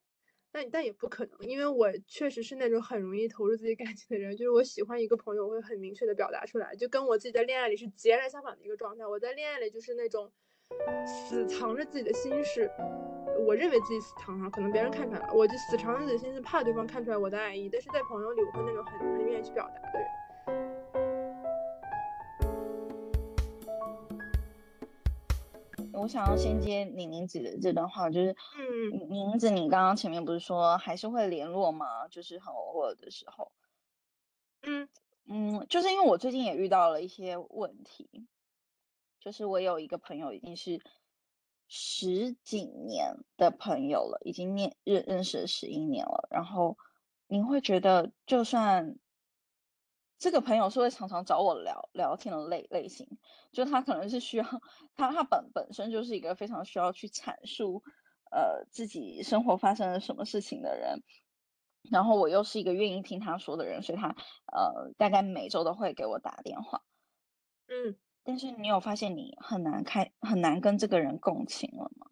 [0.52, 9.06] 但但也不可能，因为我确实是那种很容易投入自己感情的人，就是我喜欢一个朋友，我会很明确的表达出来，就跟我自己在恋爱里是截然相反的一个状态。
[9.06, 10.30] 我在恋爱里就是那种
[11.06, 12.70] 死藏着自己的心事。
[13.46, 17.68] 我认为自己死藏哈，可能别人看出来了，我就死藏着自己的心思，怕对方看出来我的爱意。
[17.72, 20.06] 但是在朋友里，我会那种很很愿意去表达的人。
[25.92, 32.08] 我想要先接宁宁子的这段话，就是，嗯，宁宁子，你刚刚前面不是说还是会联络吗？
[32.08, 33.52] 就是很偶尔的时候，
[34.62, 34.88] 嗯
[35.26, 38.26] 嗯，就是因为我最近也遇到了一些问题，
[39.20, 40.80] 就是我有一个朋友已经是。
[41.74, 46.28] 十几年的朋友了，已经念认认识了十一年了。
[46.30, 46.76] 然后
[47.28, 48.98] 您会觉得，就算
[50.22, 53.18] 这个朋友是会常常找我聊聊天的类类型，
[53.50, 54.44] 就他可能是需要
[54.94, 57.82] 他他本本身就是一个非常需要去阐述
[58.30, 61.02] 呃自己生活发生了什么事情的人。
[61.90, 64.14] 然后我又是一个愿意听他说的人，所以他
[64.46, 66.82] 呃大概每周都会给我打电话。
[67.66, 67.98] 嗯。
[68.22, 72.06] 但是你有发现你很难开很难跟这个人共情了吗？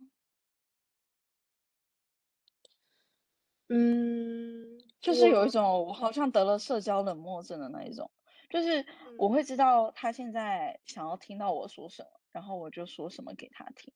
[3.68, 4.49] 嗯，
[5.00, 8.10] 就是有一种我好像得了社交冷漠症的那一种，
[8.48, 8.84] 就是
[9.18, 13.92] 我会知道他现在想要听到我说什么，然后我就说什么给他听。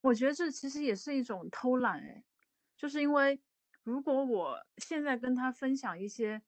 [0.00, 2.24] 我觉得这其实也是一种偷懒哎，
[2.76, 3.40] 就是因为
[3.82, 6.42] 如果我现在跟他分享一些。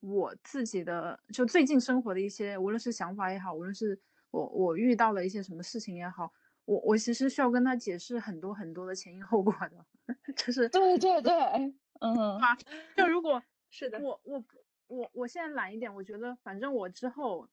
[0.00, 6.32] 我自己的就最近生活的一些，无论是想法也好，无论是我我遇到了一些什么事情也好，
[6.68, 11.32] 我我其实需要跟他解释很多很多的前因后果的， 就是对对对，
[12.00, 12.54] 嗯，啊，
[12.94, 14.44] 就如果是的，我我
[14.86, 17.48] 我我现在懒一点，我觉得反正我之后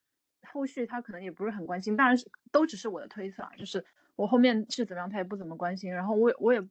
[0.52, 3.86] 后续他可能也不是很关心，当然是都只是我的推测啊，就是
[4.18, 6.62] 我后面是怎么样，他也不怎么关心，然后我我也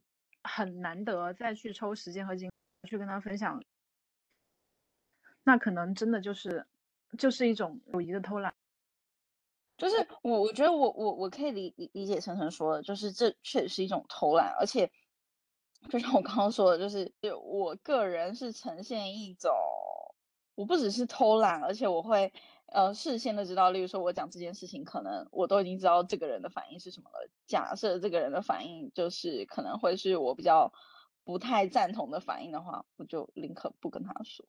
[0.43, 3.59] 很难得再去抽时间和精力去跟他分享。
[5.43, 6.67] 那可能真的就是，
[7.17, 8.53] 就是一种友谊的偷懒，
[9.77, 14.89] 就是我我觉得我我我可以理理理解晨晨说的，就是这确实是一种偷懒，而且
[15.89, 19.51] 就像我刚刚说的，就是我个人是呈现一种，
[20.55, 22.31] 我不只是偷懒，而且我会
[22.67, 27.29] 呃事先的知道，例如说我讲这件事情，可能我都已经知道这个人的反应是什么了。
[27.45, 30.71] 假设这个人的反应就是可能会是我比较
[31.23, 34.45] 不太赞同的反应的话，我就宁可不跟他说。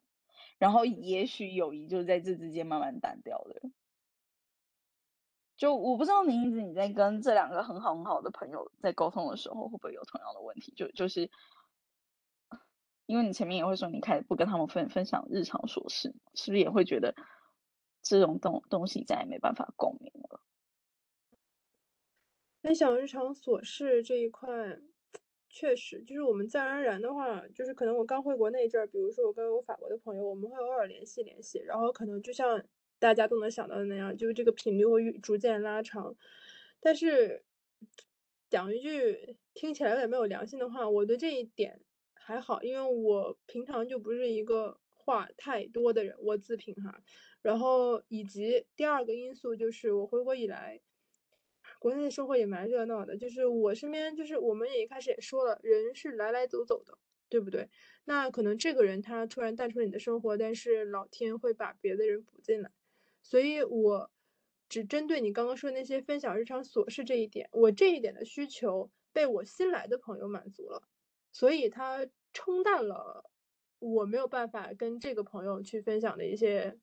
[0.58, 3.70] 然后也许友谊就在这之间慢慢淡掉了。
[5.56, 10.72] 就我不知道宁子你在跟这两个很好很好的朋友在沟通的时候，会不会有同样的问题？
[10.76, 11.30] 就就是
[13.06, 17.14] 因为你前面也会说你开始不跟他们分分享日常琐事，是不是也会觉得
[18.02, 20.40] 这种东东西再也没办法共鸣了？
[22.62, 24.80] 分享日常琐事这一块。
[25.48, 32.62] 确实，就是我们自然而然的话，就是可能我刚回国那一阵儿，比如说我跟我法国的朋友，我们会偶尔联系联系，然后可能就像
[32.98, 36.16] 大家都能想到的那样，就是这个频率会逐渐拉长。
[36.80, 37.44] 但是
[38.48, 41.80] 讲一句听起来有点没有良心的话，我对这一点
[42.14, 47.02] 还好，因为我平常就不是一个话太多的人，我自评哈。
[47.42, 50.80] 然后以及第二个因素就是我回国以来。
[51.78, 56.96] 国内的生活也蛮热闹的，就是我身边，就是我们也一开始也说了，人是来来走走的，
[57.28, 57.68] 对不对？
[58.04, 62.70] 那可能这个人他突然淡出了你的生活，但是老天会把别的人补进来，
[63.28, 64.08] 所以我
[64.68, 70.84] 只针对你刚刚说的那些分享日常琐事这一点，我这一点的需求被我新来的朋友满足了，
[71.32, 73.28] 所以他冲淡了
[73.80, 76.78] 我没有办法跟这个朋友去分享的一些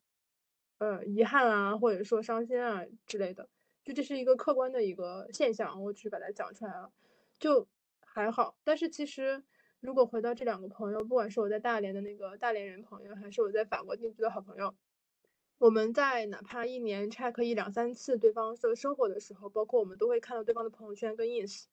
[0.79, 3.47] 呃遗憾啊，或者说伤心啊之类的。
[3.85, 6.91] 就这是一个客观的一个现象，我去把它讲出来了，
[7.39, 7.65] 就
[8.01, 8.57] 还好。
[8.65, 9.41] 但是其实，
[9.79, 14.75] 如果回到这两个朋友，不管是我在大连的那个大连人朋友，还是我在法国定居的好朋友，
[15.63, 21.67] 我们在哪怕一年 check 一两三次对方的生活的时候，包括我们都会看到对方的朋友圈跟 ins，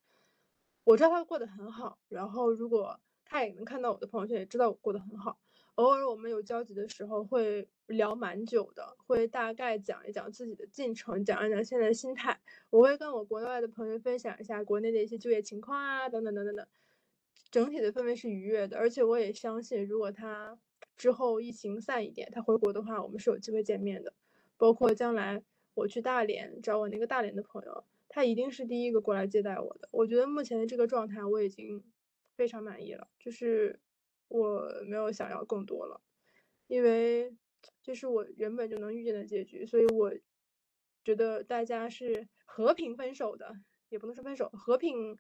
[0.84, 5.40] 我知道他过得很好，然后如果他也能看到我的朋友圈，也知道我过得很好。
[5.74, 12.40] 偶尔我们有交集的时候会聊蛮久的，会大概讲一讲自己的进程，讲一讲现在的心态。
[12.70, 16.64] 我会跟我国内外的朋友分享一下国内的一些就业情况啊，等等等等等。
[17.50, 20.60] 整体的氛围是愉悦的，而且我也相信，如果他
[21.00, 24.12] 之后疫情散一点，他回国的话，我们是有机会见面的。
[24.58, 25.42] 包括将来
[25.72, 29.88] 我去大连找我那个大连的朋友，他一定是第一个过来接待我的。
[29.92, 31.82] 我觉得目前的这个状态我已经
[32.36, 33.80] 非常满意了，就是。
[34.32, 36.00] 我没有想要更多了，
[36.68, 37.34] 因为
[37.82, 40.14] 这是我原本就能预见的结局，所以我
[41.02, 43.52] 觉得大家是和平分手的，
[43.88, 45.18] 也不能说分手，和平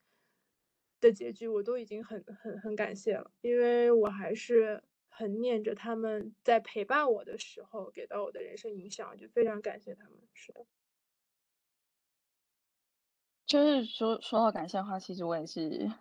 [1.00, 4.80] 的结局我都已经很很很感谢了，因为我还是
[5.20, 10.18] 很念着他们在陪伴我的时候给到我的人生影响，就非常感谢他们。
[10.32, 10.64] 是的，
[13.44, 15.92] 就是说说到感谢的话，其实我也是。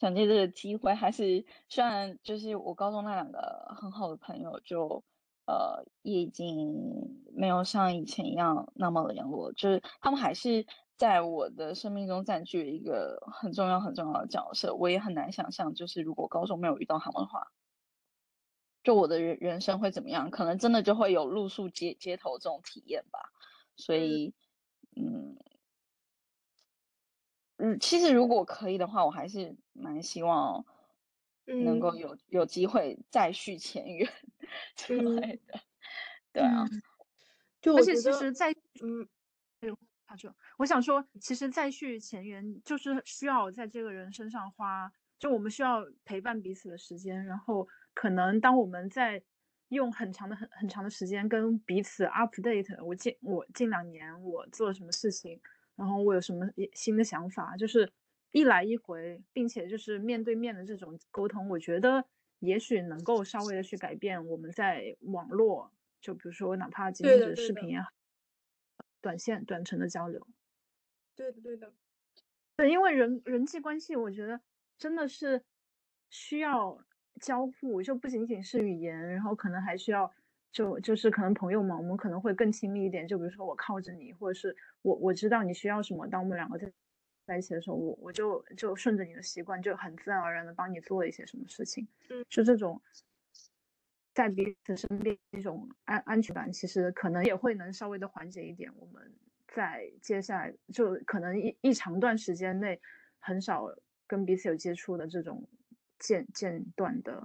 [0.00, 5.04] 想借这个机会，还是虽然就是我高中那两个很好的朋友，就
[5.46, 10.66] 呃也已经没有像以前一样那么联络，就是他们还是
[10.96, 14.74] 在我的生命中占据了一个很重要很重要的角色。
[14.74, 17.52] 我也很难想象，就是如果高中没有遇到他们的话，
[18.82, 20.30] 就我的人人生会怎么样？
[20.30, 23.18] 可能真的就会有露宿街街头这种体验吧。
[23.76, 24.34] 所以，
[24.96, 25.36] 嗯。
[27.58, 30.66] 嗯，其实如果可以的话，我还是蛮希望
[31.44, 34.12] 能够有有机会再续前缘
[34.74, 35.60] 之类的。
[36.32, 36.66] 对啊，
[37.60, 38.50] 就而且其实在
[38.82, 39.06] 嗯，
[40.04, 49.22] 他就我想说，其实再续前缘就是需要在这个人身上花，就我们需要陪伴彼此的时间，然后可能当我们在
[49.68, 55.40] 用很长的很很长的时间跟彼此 update，我近我近两年我做了什么事情。
[55.74, 57.90] 然后我有什么新的想法，就是
[58.30, 62.04] 一来一回，并且就是面对面的这种沟通，我觉得
[62.40, 67.88] 也许能够稍微的去改变我们在网络，就比如说哪怕仅仅是视频也好，
[69.00, 70.26] 短线短程的交流。
[71.16, 71.72] 对的，对的。
[72.54, 74.40] 对，因为人人际关系，我觉得
[74.78, 75.42] 真的是
[76.10, 76.84] 需要
[77.20, 80.12] 交互，就不仅仅是语言，然后可能还需要。
[80.52, 83.08] 就就是可能朋友嘛，我们可能会更亲密一点。
[83.08, 86.70] 就比如说我靠着你，或者是我我知道你需要什么，当我们两个在
[87.24, 91.88] 在一起的时候，我我就就顺着你的习惯，就很自然而然的帮你做一些什么事情。
[92.10, 92.78] 嗯，就这种
[94.12, 98.70] 在彼此身边一种安安全感，其实可能也会能稍微的缓解一点。
[98.76, 99.10] 我们
[99.48, 102.78] 在接下来就可能一一长段时间内
[103.20, 103.74] 很少
[104.06, 105.48] 跟彼此有接触的这种
[106.02, 107.22] 间间断的。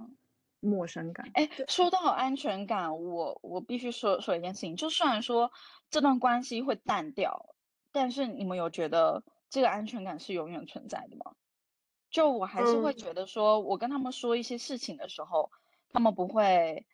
[0.60, 1.30] 陌生感。
[1.34, 5.52] 哎，说到安全感，我我必须说说一件事情，就虽然说
[5.88, 7.54] 这段关系会淡掉，
[7.92, 11.36] 但是你们有觉得这个安全感是永远存在的吗？
[12.10, 15.52] 就我还是会觉得说，我跟他们说一些事情的时候，
[15.90, 16.84] 他们不会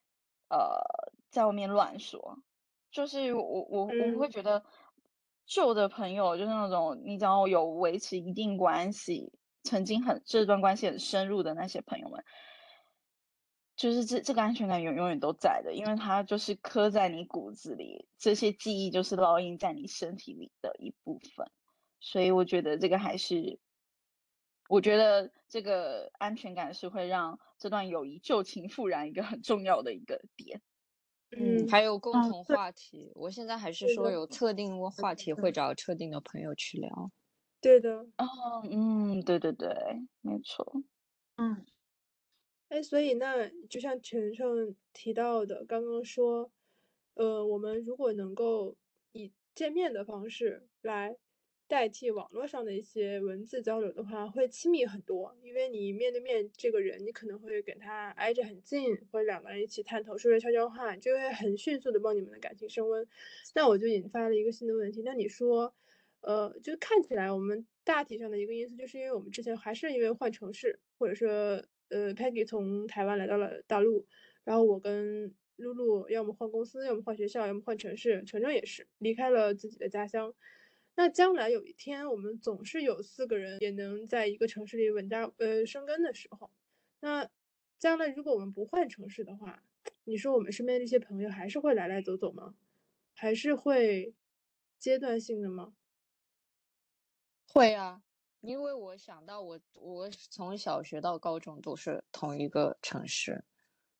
[0.51, 0.77] 呃
[1.31, 2.39] 在外面乱说。
[2.91, 4.63] 就是我我我会觉得
[5.47, 9.33] 旧的朋友，就是那种你只要有维持一定关系，
[9.65, 12.23] 曾经很这段关系很深入的那些朋友们。
[13.77, 21.51] 就是这这个安全感永永远都在的，因为它就是刻在你骨子里，这些记忆就是烙印在你身体里的一部分，
[21.99, 23.59] 所以我觉得这个还是，
[24.69, 30.63] 我觉得这个安全感是会让这段友谊旧情复燃一个很重要的一个点。
[31.37, 37.11] 嗯，还有共同话题，我现在还是说有特定的话题会找特定的朋友去聊。
[37.65, 38.07] 对的。
[38.19, 39.67] 哦，嗯，对对对，
[40.21, 40.83] 没错。
[41.37, 41.65] 嗯。
[42.69, 46.51] 哎，所以那就像晨晨提到的，刚刚说，
[47.15, 48.77] 呃，我们如果能够
[49.13, 51.17] 以见面的方式来
[51.67, 55.35] 代替网络上的一些文字交流的话，会亲密很多。
[55.43, 63.07] 因为你面对面这个人，你可能会跟他挨着很近，或者两个人一起探头说说悄悄话，就会很迅速的帮你们的感情升温。
[63.55, 65.75] 那我就引发了一个新的问题，那你说，
[66.25, 71.65] 呃，就看起来我们大体上的一个因素，就是因为我们之前还是因为换城市，或者说。
[71.91, 74.07] 呃，Peggy 从台湾来到了大陆，
[74.43, 78.25] 然后我跟露露要么换公司，要么换学校，要么换城市。
[78.25, 80.35] 程程也是离开了自己的家乡。
[80.97, 86.51] 那将来有一天，我们总是有四个人也能在一个城市里稳扎呃生根的时候，
[87.01, 87.29] 那
[87.79, 89.63] 将来如果我们不换城市的话，
[90.05, 92.57] 你说我们身边的一些朋友还是会来来走走吗？
[93.15, 94.15] 还是会
[94.79, 95.75] 阶段性的吗？
[97.55, 98.03] 会啊。
[98.41, 103.43] 因为我想到我我从小学到高中都是同一个城市，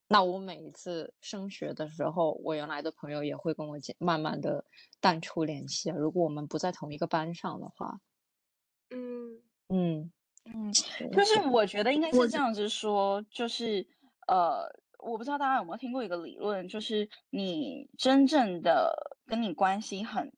[0.07, 4.65] 那我每一次升学的时候，我原来的朋友也会跟我讲，慢慢的
[4.99, 5.89] 淡出联系。
[5.89, 7.99] 如果我们不在同一个班上的话，
[8.91, 10.11] 嗯嗯
[10.53, 13.87] 嗯，就是我觉得应该是这样子说，就是
[14.27, 20.31] 呃，我不知道大家有没有听过一个理论，就是你真正的跟你关系很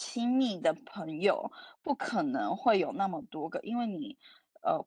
[0.00, 4.16] 亲密的朋友，不可能会有那么多个，因为你
[4.62, 4.82] 呃，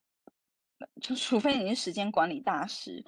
[0.99, 3.05] 就除非你是时间管理大师，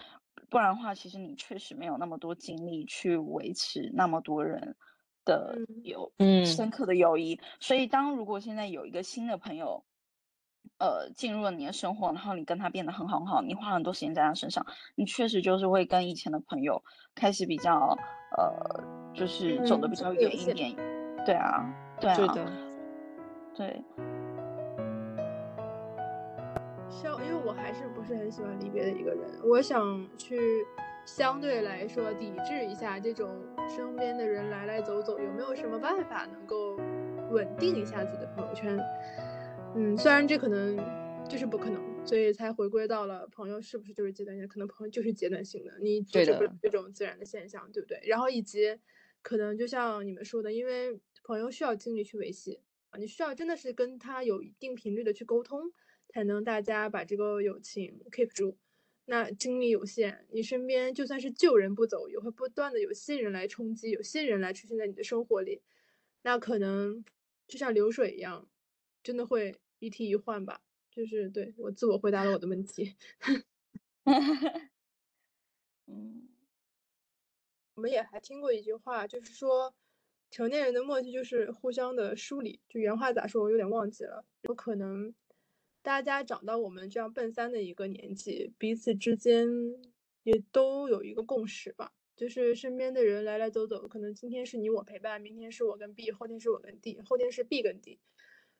[0.52, 4.76] 不然的话，其实你确实没有那么多精力去维持那么多人
[5.26, 7.42] 的嗯友嗯深刻的友谊。
[7.60, 9.84] 所以，当如果现在有一个新的朋友，
[10.78, 16.84] 呃，进入了你的生活，然后你跟他变得很好很好，你花很多时间在他身上，你确实就是会跟以前的朋友
[17.16, 17.98] 开始比较
[18.38, 21.05] 呃，就是走得嗯比较远一点。
[21.26, 21.66] 对啊，
[22.00, 22.52] 对啊，对的，
[23.56, 23.84] 对，
[26.90, 30.66] 像因为我还是不是很喜欢离别的一个人，我想去
[31.06, 33.30] 相对来说抵制一下这种
[33.68, 36.78] 身边的人来来走走，有没有什么办法能够
[37.32, 38.80] 稳定一下自己的朋友圈？
[39.76, 40.78] 嗯，虽然这可能
[41.28, 44.48] 就是不可能，所以才回归到了朋友是不是就是阶段性？
[44.48, 48.00] 可能朋友就是阶段性的，你阻对的止不了这种自然的现象，对不对？
[48.06, 48.80] 然后以及
[49.22, 52.62] 可能就像你们说的，因为朋友需要精力去维系
[52.92, 55.74] 啊，你需要真的是跟他有一定频率的去沟通，
[56.08, 58.60] 才能大家把这个友情 keep 住。
[59.06, 65.64] 那精力有限，你身边就算是旧人不走，也会不断的有新人来冲击，有新人来出现在你的生活里，
[66.22, 67.04] 那可能
[67.48, 68.48] 就像流水一样，
[69.02, 70.62] 真的会一替一换吧。
[70.92, 72.96] 就是对我自我回答了我的问题。
[75.88, 76.30] 嗯
[77.76, 79.76] 我们也还听过一句话，就是说
[80.36, 82.60] 成年人的默契就是互相的梳理。
[82.68, 84.26] 就原话咋说，我有点忘记了。
[84.42, 85.16] 有可能
[85.82, 89.48] 大家长到我们这样奔三的一个年纪，彼此之间
[90.24, 98.02] 也都有一个共识吧，就是身边的人来来走走，可能今天是你我陪伴，明天是我跟 B，后天是我跟 D，后天是 B 跟 D，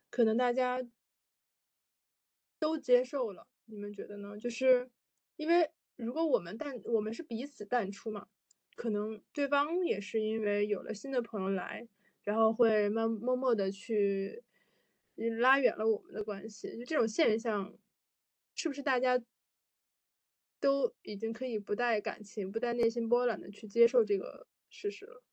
[0.10, 0.82] 可能大家
[2.58, 3.48] 都接受了。
[3.66, 4.38] 你们觉得呢？
[4.38, 4.90] 就是
[5.36, 8.30] 因为如果我们淡，我们是彼此淡出嘛。
[8.76, 11.88] 可能对方也是因为有了新的朋友来，
[12.24, 14.44] 然后会慢默默的去
[15.16, 16.78] 嗯拉远了我们的关系。
[16.78, 17.78] 就这种现象，
[18.54, 19.20] 是不是大家
[20.60, 25.24] 都已经可以不带感情、不带内心波澜的去接受这个事实了？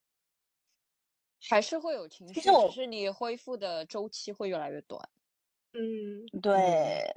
[1.49, 5.09] 还是会有情绪，只是你恢复的周期会越来越短。
[5.73, 7.13] 嗯对，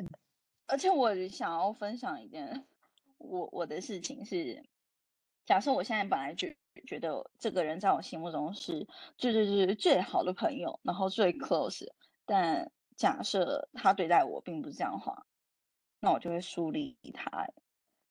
[0.65, 2.65] 而且我想要分享一件
[3.19, 4.63] 我我的事情是，
[5.45, 6.47] 假设我现在本来就
[6.85, 8.87] 觉得这个人在我心目中是
[9.17, 11.87] 最最最最好的朋友，然后最 close，
[12.25, 15.25] 但假设他对待我并不是这样的话，
[15.99, 17.47] 那我就会疏离他。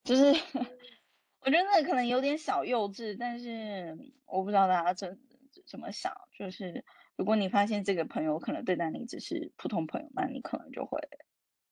[0.03, 0.23] 就是
[1.41, 5.19] 我觉得那可能有点小幼稚，但是我不知道大家怎
[5.65, 6.13] 怎么想。
[6.37, 10.99] 就是如果你发现这个朋友可能对待你只是普通朋友，那你可能就会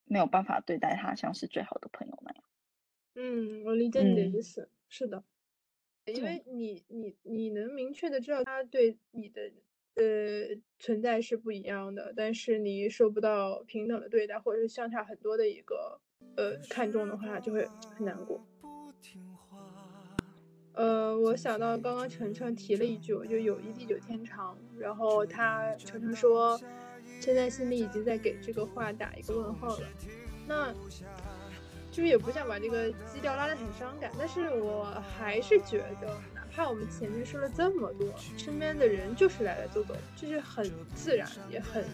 [0.04, 2.44] 没有办法对待他像是最好的朋友那样。
[3.14, 5.22] 嗯，我理解你的嗯意思，是的，
[6.06, 9.50] 因为你你你能明确的知道他对你的
[9.94, 16.00] 呃存在是不一样的，但是你受不到平等的对待，或者是相差很多的一个
[16.36, 18.44] 呃看重的话，就会很难过。
[20.74, 26.60] 呃，我想到刚刚晨晨提了一句，我就友谊地久天长，然后他晨晨说，
[27.20, 29.86] 现在心里已经在给这个话打一个问号了。
[30.48, 30.74] 那
[31.94, 41.84] 就是也不想把这个基调拉得很伤感，但是我还是觉得，哪怕我们前面说了这么多，身边的人就是来来走走，这是很自然也很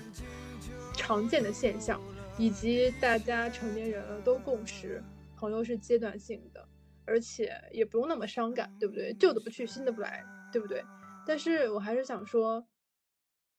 [0.96, 2.01] 常见的现象，
[2.38, 5.05] 以及大家成年人了都共识，
[5.36, 6.66] 朋友是阶段性的，
[7.05, 9.12] 而且也不用那么伤感，对不对？
[9.12, 10.82] 旧的不去，新的不来，对不对？
[11.26, 12.66] 但是我还是想说，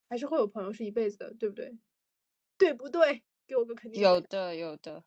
[0.10, 1.78] 还是会有朋友是一辈子的，对不对？
[2.58, 3.22] 对不对？
[3.46, 4.02] 给我个肯定。
[4.02, 5.04] 有的，有的。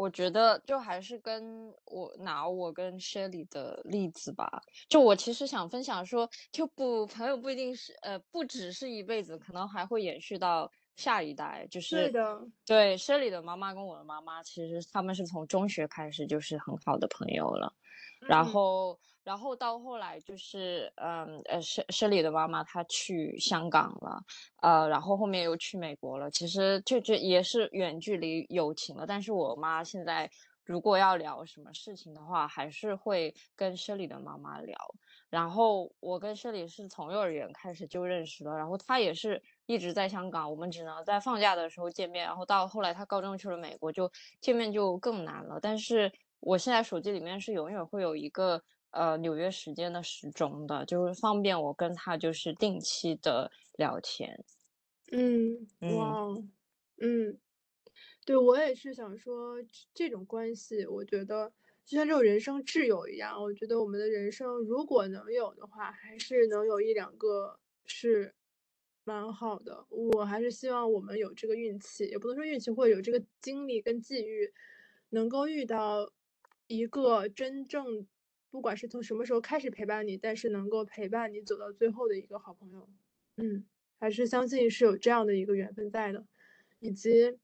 [0.00, 4.62] 我觉得就还是跟我拿我跟 Shelly 的例子吧。
[4.88, 11.66] 就我其实想分享说，就不朋友不一定是呃，不只是一辈子，可能还会延续到下一代。
[11.70, 17.74] 就是对的，对 Shelly 的妈妈跟我的妈妈，其实他们是从中学开始就是很好的朋友了。
[18.26, 18.98] 然嗯后，
[19.30, 24.20] 然后到后来就是，嗯，呃，舍舍里的妈妈她去香港了，
[24.60, 26.28] 呃，然后后面又去美国了。
[26.32, 29.06] 其实就这也是远距离友情了。
[29.06, 30.28] 但是我妈现在
[30.64, 34.76] 如果要聊什么事情的话，还是会跟舍里的妈妈聊。
[35.28, 42.26] 然后我跟舍里是从幼儿园开始就认识了，然后她也是一直在香港，我们只能在放假的时候见面。
[42.26, 44.10] 然后到后来她高中去了美国，就
[44.40, 45.60] 见面就更难了。
[45.62, 46.10] 但是
[46.40, 48.60] 我现在手机里面是永远会有一个
[48.90, 54.44] 呃纽约时间的时钟的，就是方便我跟他就是定期的聊天。
[55.12, 55.66] 嗯，
[55.96, 56.26] 哇，
[56.98, 57.38] 嗯，
[58.24, 59.56] 对我也是想说
[59.92, 61.52] 这种关系，我觉得
[61.84, 68.34] 就像这种人生挚友一样，我觉得我们的人生如果能有的话，还是能有一两个是
[69.04, 69.84] 蛮好的。
[69.88, 74.52] 我还是希望我们有这个运气，也不能说运气，或者有这个经历跟际遇，
[75.08, 76.12] 能够遇到
[76.68, 78.06] 一个真正
[78.50, 82.88] 不管是从什么时候开始陪伴你，但是能够陪伴你走到最后的一个好朋友。
[83.36, 83.64] 嗯。
[84.02, 86.26] 还是相信是有这样的一个缘分在的，
[86.78, 87.36] 以及，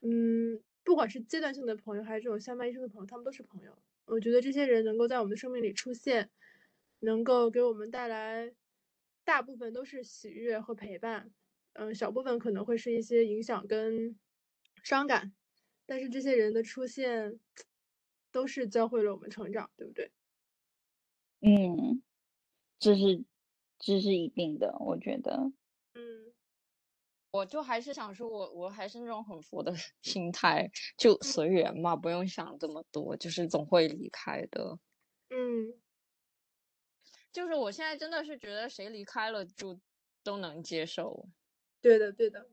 [0.00, 3.76] 嗯，不管是阶段性的朋友，还是这种相伴一生的朋友，他们都是朋友。
[4.06, 6.30] 我觉得这些人能够在我们的生命里出现，
[7.00, 8.54] 能够给我们带来，
[9.22, 11.30] 大部分都是喜悦和陪伴，
[11.74, 14.16] 嗯，小部分可能会是一些影响跟
[14.82, 15.34] 伤感，
[15.84, 17.38] 但是这些人的出现，
[18.36, 20.12] 都是教会了我们成长，对不对？
[21.40, 22.02] 嗯，
[22.78, 23.24] 这是
[23.78, 25.50] 这是一定的，我觉得。
[25.94, 26.34] 嗯
[27.30, 29.72] 我就还是想说，我我还是那种很佛的
[30.02, 34.78] 心态，就随缘嘛，不用想这么多，就是总会离开的。
[35.30, 35.72] 嗯，
[37.32, 39.80] 就是我现在真的是觉得谁离开了就
[40.22, 41.26] 都能接受。
[41.80, 42.50] 对的，对的，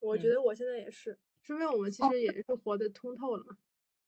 [0.00, 3.58] 我觉得我现在也是，说明我们其实也是活得通透了嘛。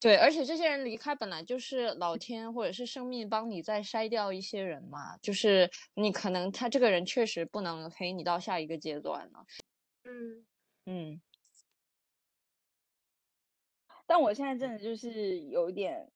[0.00, 9.44] 对，而且这些人离开本来就是老天或者是生命帮你再筛掉一些人嘛，就是你可能他这个人确实不能陪你到下一个阶段了。
[10.04, 10.44] 嗯。
[10.90, 11.20] 嗯，
[14.06, 16.10] 但我现在真的就是有点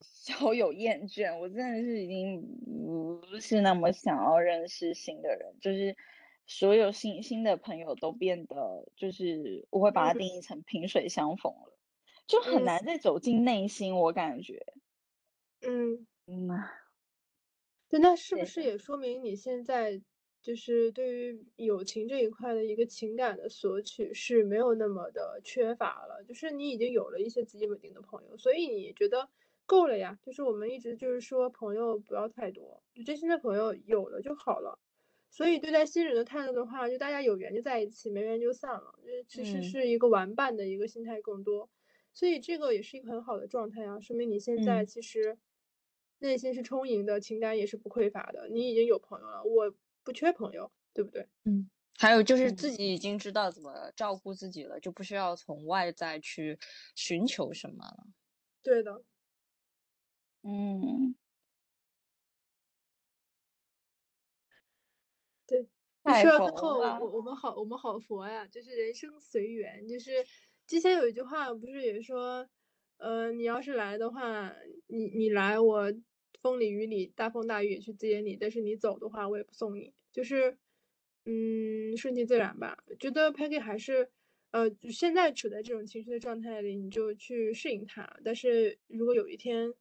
[0.00, 2.40] 小有厌倦，我真的是已经
[2.86, 5.94] 不是那么想要认识新的人，就是
[6.46, 11.75] 所有新新的朋友都变得就是我会把它定义成萍水相逢了，
[12.26, 14.64] 就很难再走进内心，我感觉，
[15.60, 16.48] 嗯嗯，
[17.88, 20.02] 对，那是不是也说明你现在？
[20.42, 29.28] 就是对于友情这一块的一个情感的索取是没有那么的缺乏了，就是你已经有了一些自己稳定的朋友，所以你觉得
[29.64, 30.16] 够了呀？
[30.22, 34.78] 就是我们一直就是说朋友不要太多，就真心的朋友有了就好了。
[35.30, 41.68] 所以对待新人的态度的话，就大家有缘就在一起，没缘就散了，就其实是一个玩伴的一个心态更多。
[42.16, 45.38] 所以这个也是一个很好的状态啊，说明你现在其实
[46.18, 49.44] 内心是充盈的，情感也是不匮乏的，你已经有朋友了。
[49.44, 49.72] 我。
[50.06, 51.26] 不缺朋友，对不对？
[51.42, 56.56] 嗯，还有就是自己已经知道怎么照顾自己了，就不需要从外在去
[56.94, 58.06] 寻求什么了。
[58.62, 59.02] 对的，
[60.42, 61.16] 嗯，
[65.44, 65.66] 对。
[66.22, 69.88] 说到最后，我我们好，我们好佛呀，就是人生随缘。
[69.88, 70.24] 就是
[70.66, 72.48] 之前有一句话，不是也说，
[72.98, 74.54] 呃，你要是来的话，
[74.88, 75.92] 你你来我。
[76.42, 79.92] 风里雨里，大风大雨也去接你，但是你走的话，我也不送你。
[80.12, 80.56] 就是，
[81.24, 82.78] 嗯，顺其自然吧。
[83.00, 84.08] 觉得 Peggy 还是，
[84.52, 88.08] 呃，现在处在这种情绪的状态里，你就去适应它。
[88.22, 89.74] 但是如果有一天，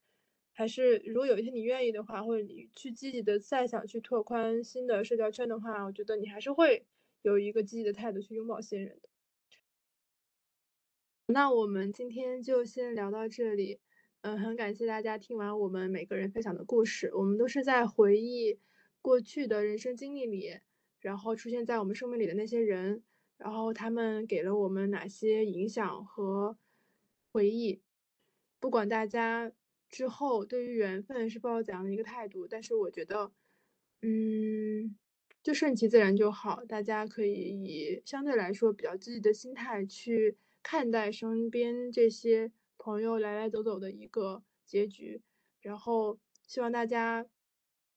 [0.54, 6.84] 还是如果有一天你愿意的话，或者你去积极的再想去拓宽新的社交圈的话，我觉得你还是会
[7.22, 9.10] 有一个积极的态度去拥抱新人的。
[11.28, 13.80] 那我们今天就先聊到这里。
[14.22, 17.12] 嗯，很感谢大家听完我们每个人分享的故事。
[17.16, 18.60] 我们都是在回忆
[19.02, 20.60] 过去的人生经历里，
[21.00, 23.04] 然后出现在我们生命里的那些人，
[23.38, 26.58] 然后他们给了我们哪些影响和
[27.32, 27.82] 回忆。
[28.60, 29.52] 不管大家
[29.90, 33.32] 之后对于缘分是抱怎样的一个态度，但是我觉得，
[34.04, 34.96] 嗯，
[35.42, 36.64] 就顺其自然就好。
[36.66, 42.52] 大家可以以相对来说比较积极的心态去看待身边这些。
[42.78, 45.24] 朋友来来走走的一个结局，
[45.60, 47.26] 然后希望大家，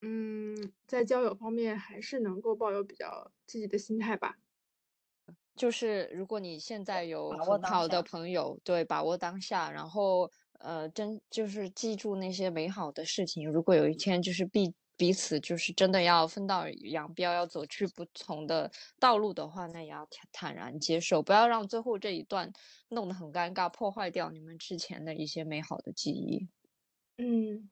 [0.01, 4.39] 嗯，在交友方面还是能够抱有比较积极的心态吧。
[5.55, 13.53] 就是如果你现在有很好的朋友，对，把握当下，然后呃，真就是记住那些美好的事情。
[13.53, 14.73] 如果有一天就是必。
[14.99, 22.53] 彼此就是真的要分道扬镳，要走去不同的道路的话，那也要坦坦然接受，不要让最后这一段
[22.89, 26.49] 弄得很尴尬，破坏掉你们之前的一些美好的记忆。
[27.17, 27.71] 嗯，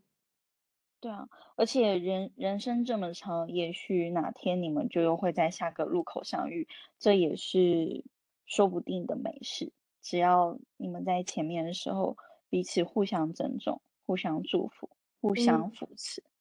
[1.01, 6.69] 对啊，而且人人生这么长，也许哪天你们就又会在下个路口相遇，
[7.01, 8.05] 这也是
[8.45, 9.73] 说不定的美事。
[10.01, 12.17] 只要你们在前面的时候
[12.49, 16.23] 彼此互相尊重、互相祝福、互相扶持。
[16.23, 16.36] 嗯，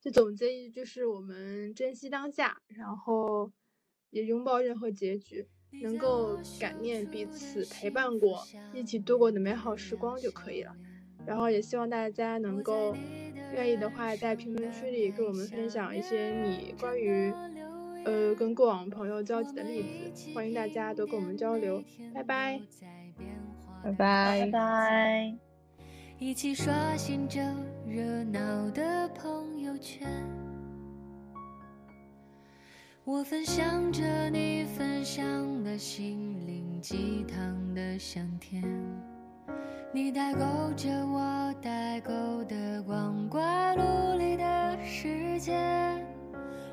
[0.00, 3.52] 就总结一句，就是我们珍惜当下，然后
[4.10, 5.46] 也拥抱任何结局，
[5.82, 8.42] 能够感念彼此陪伴过、
[8.72, 10.74] 一起度过的美好时光就可以了。
[11.26, 12.96] 然后也希望大家能够
[13.52, 17.30] 愿意的话，在评论区里跟我们分享一些你关于
[18.06, 19.82] 呃跟过往朋友交集的例
[20.14, 21.84] 子，欢迎大家多跟我们交流。
[22.14, 22.60] 拜拜，
[23.84, 24.50] 拜拜拜。
[24.50, 25.49] 拜。
[26.22, 27.40] 一起刷新着
[27.86, 30.06] 热闹的朋友圈。
[33.04, 35.24] 我分享着你分享
[35.64, 38.62] 的心灵鸡汤的香甜，
[39.94, 40.40] 你代购
[40.76, 45.56] 着我代购的光怪陆离的世界，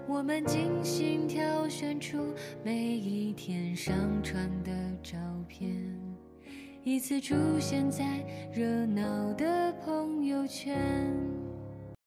[0.09, 2.33] 我们精心挑选出
[2.65, 5.17] 每一天上传的照
[5.47, 5.86] 片，
[6.89, 10.77] 一次出现在热闹的朋友圈。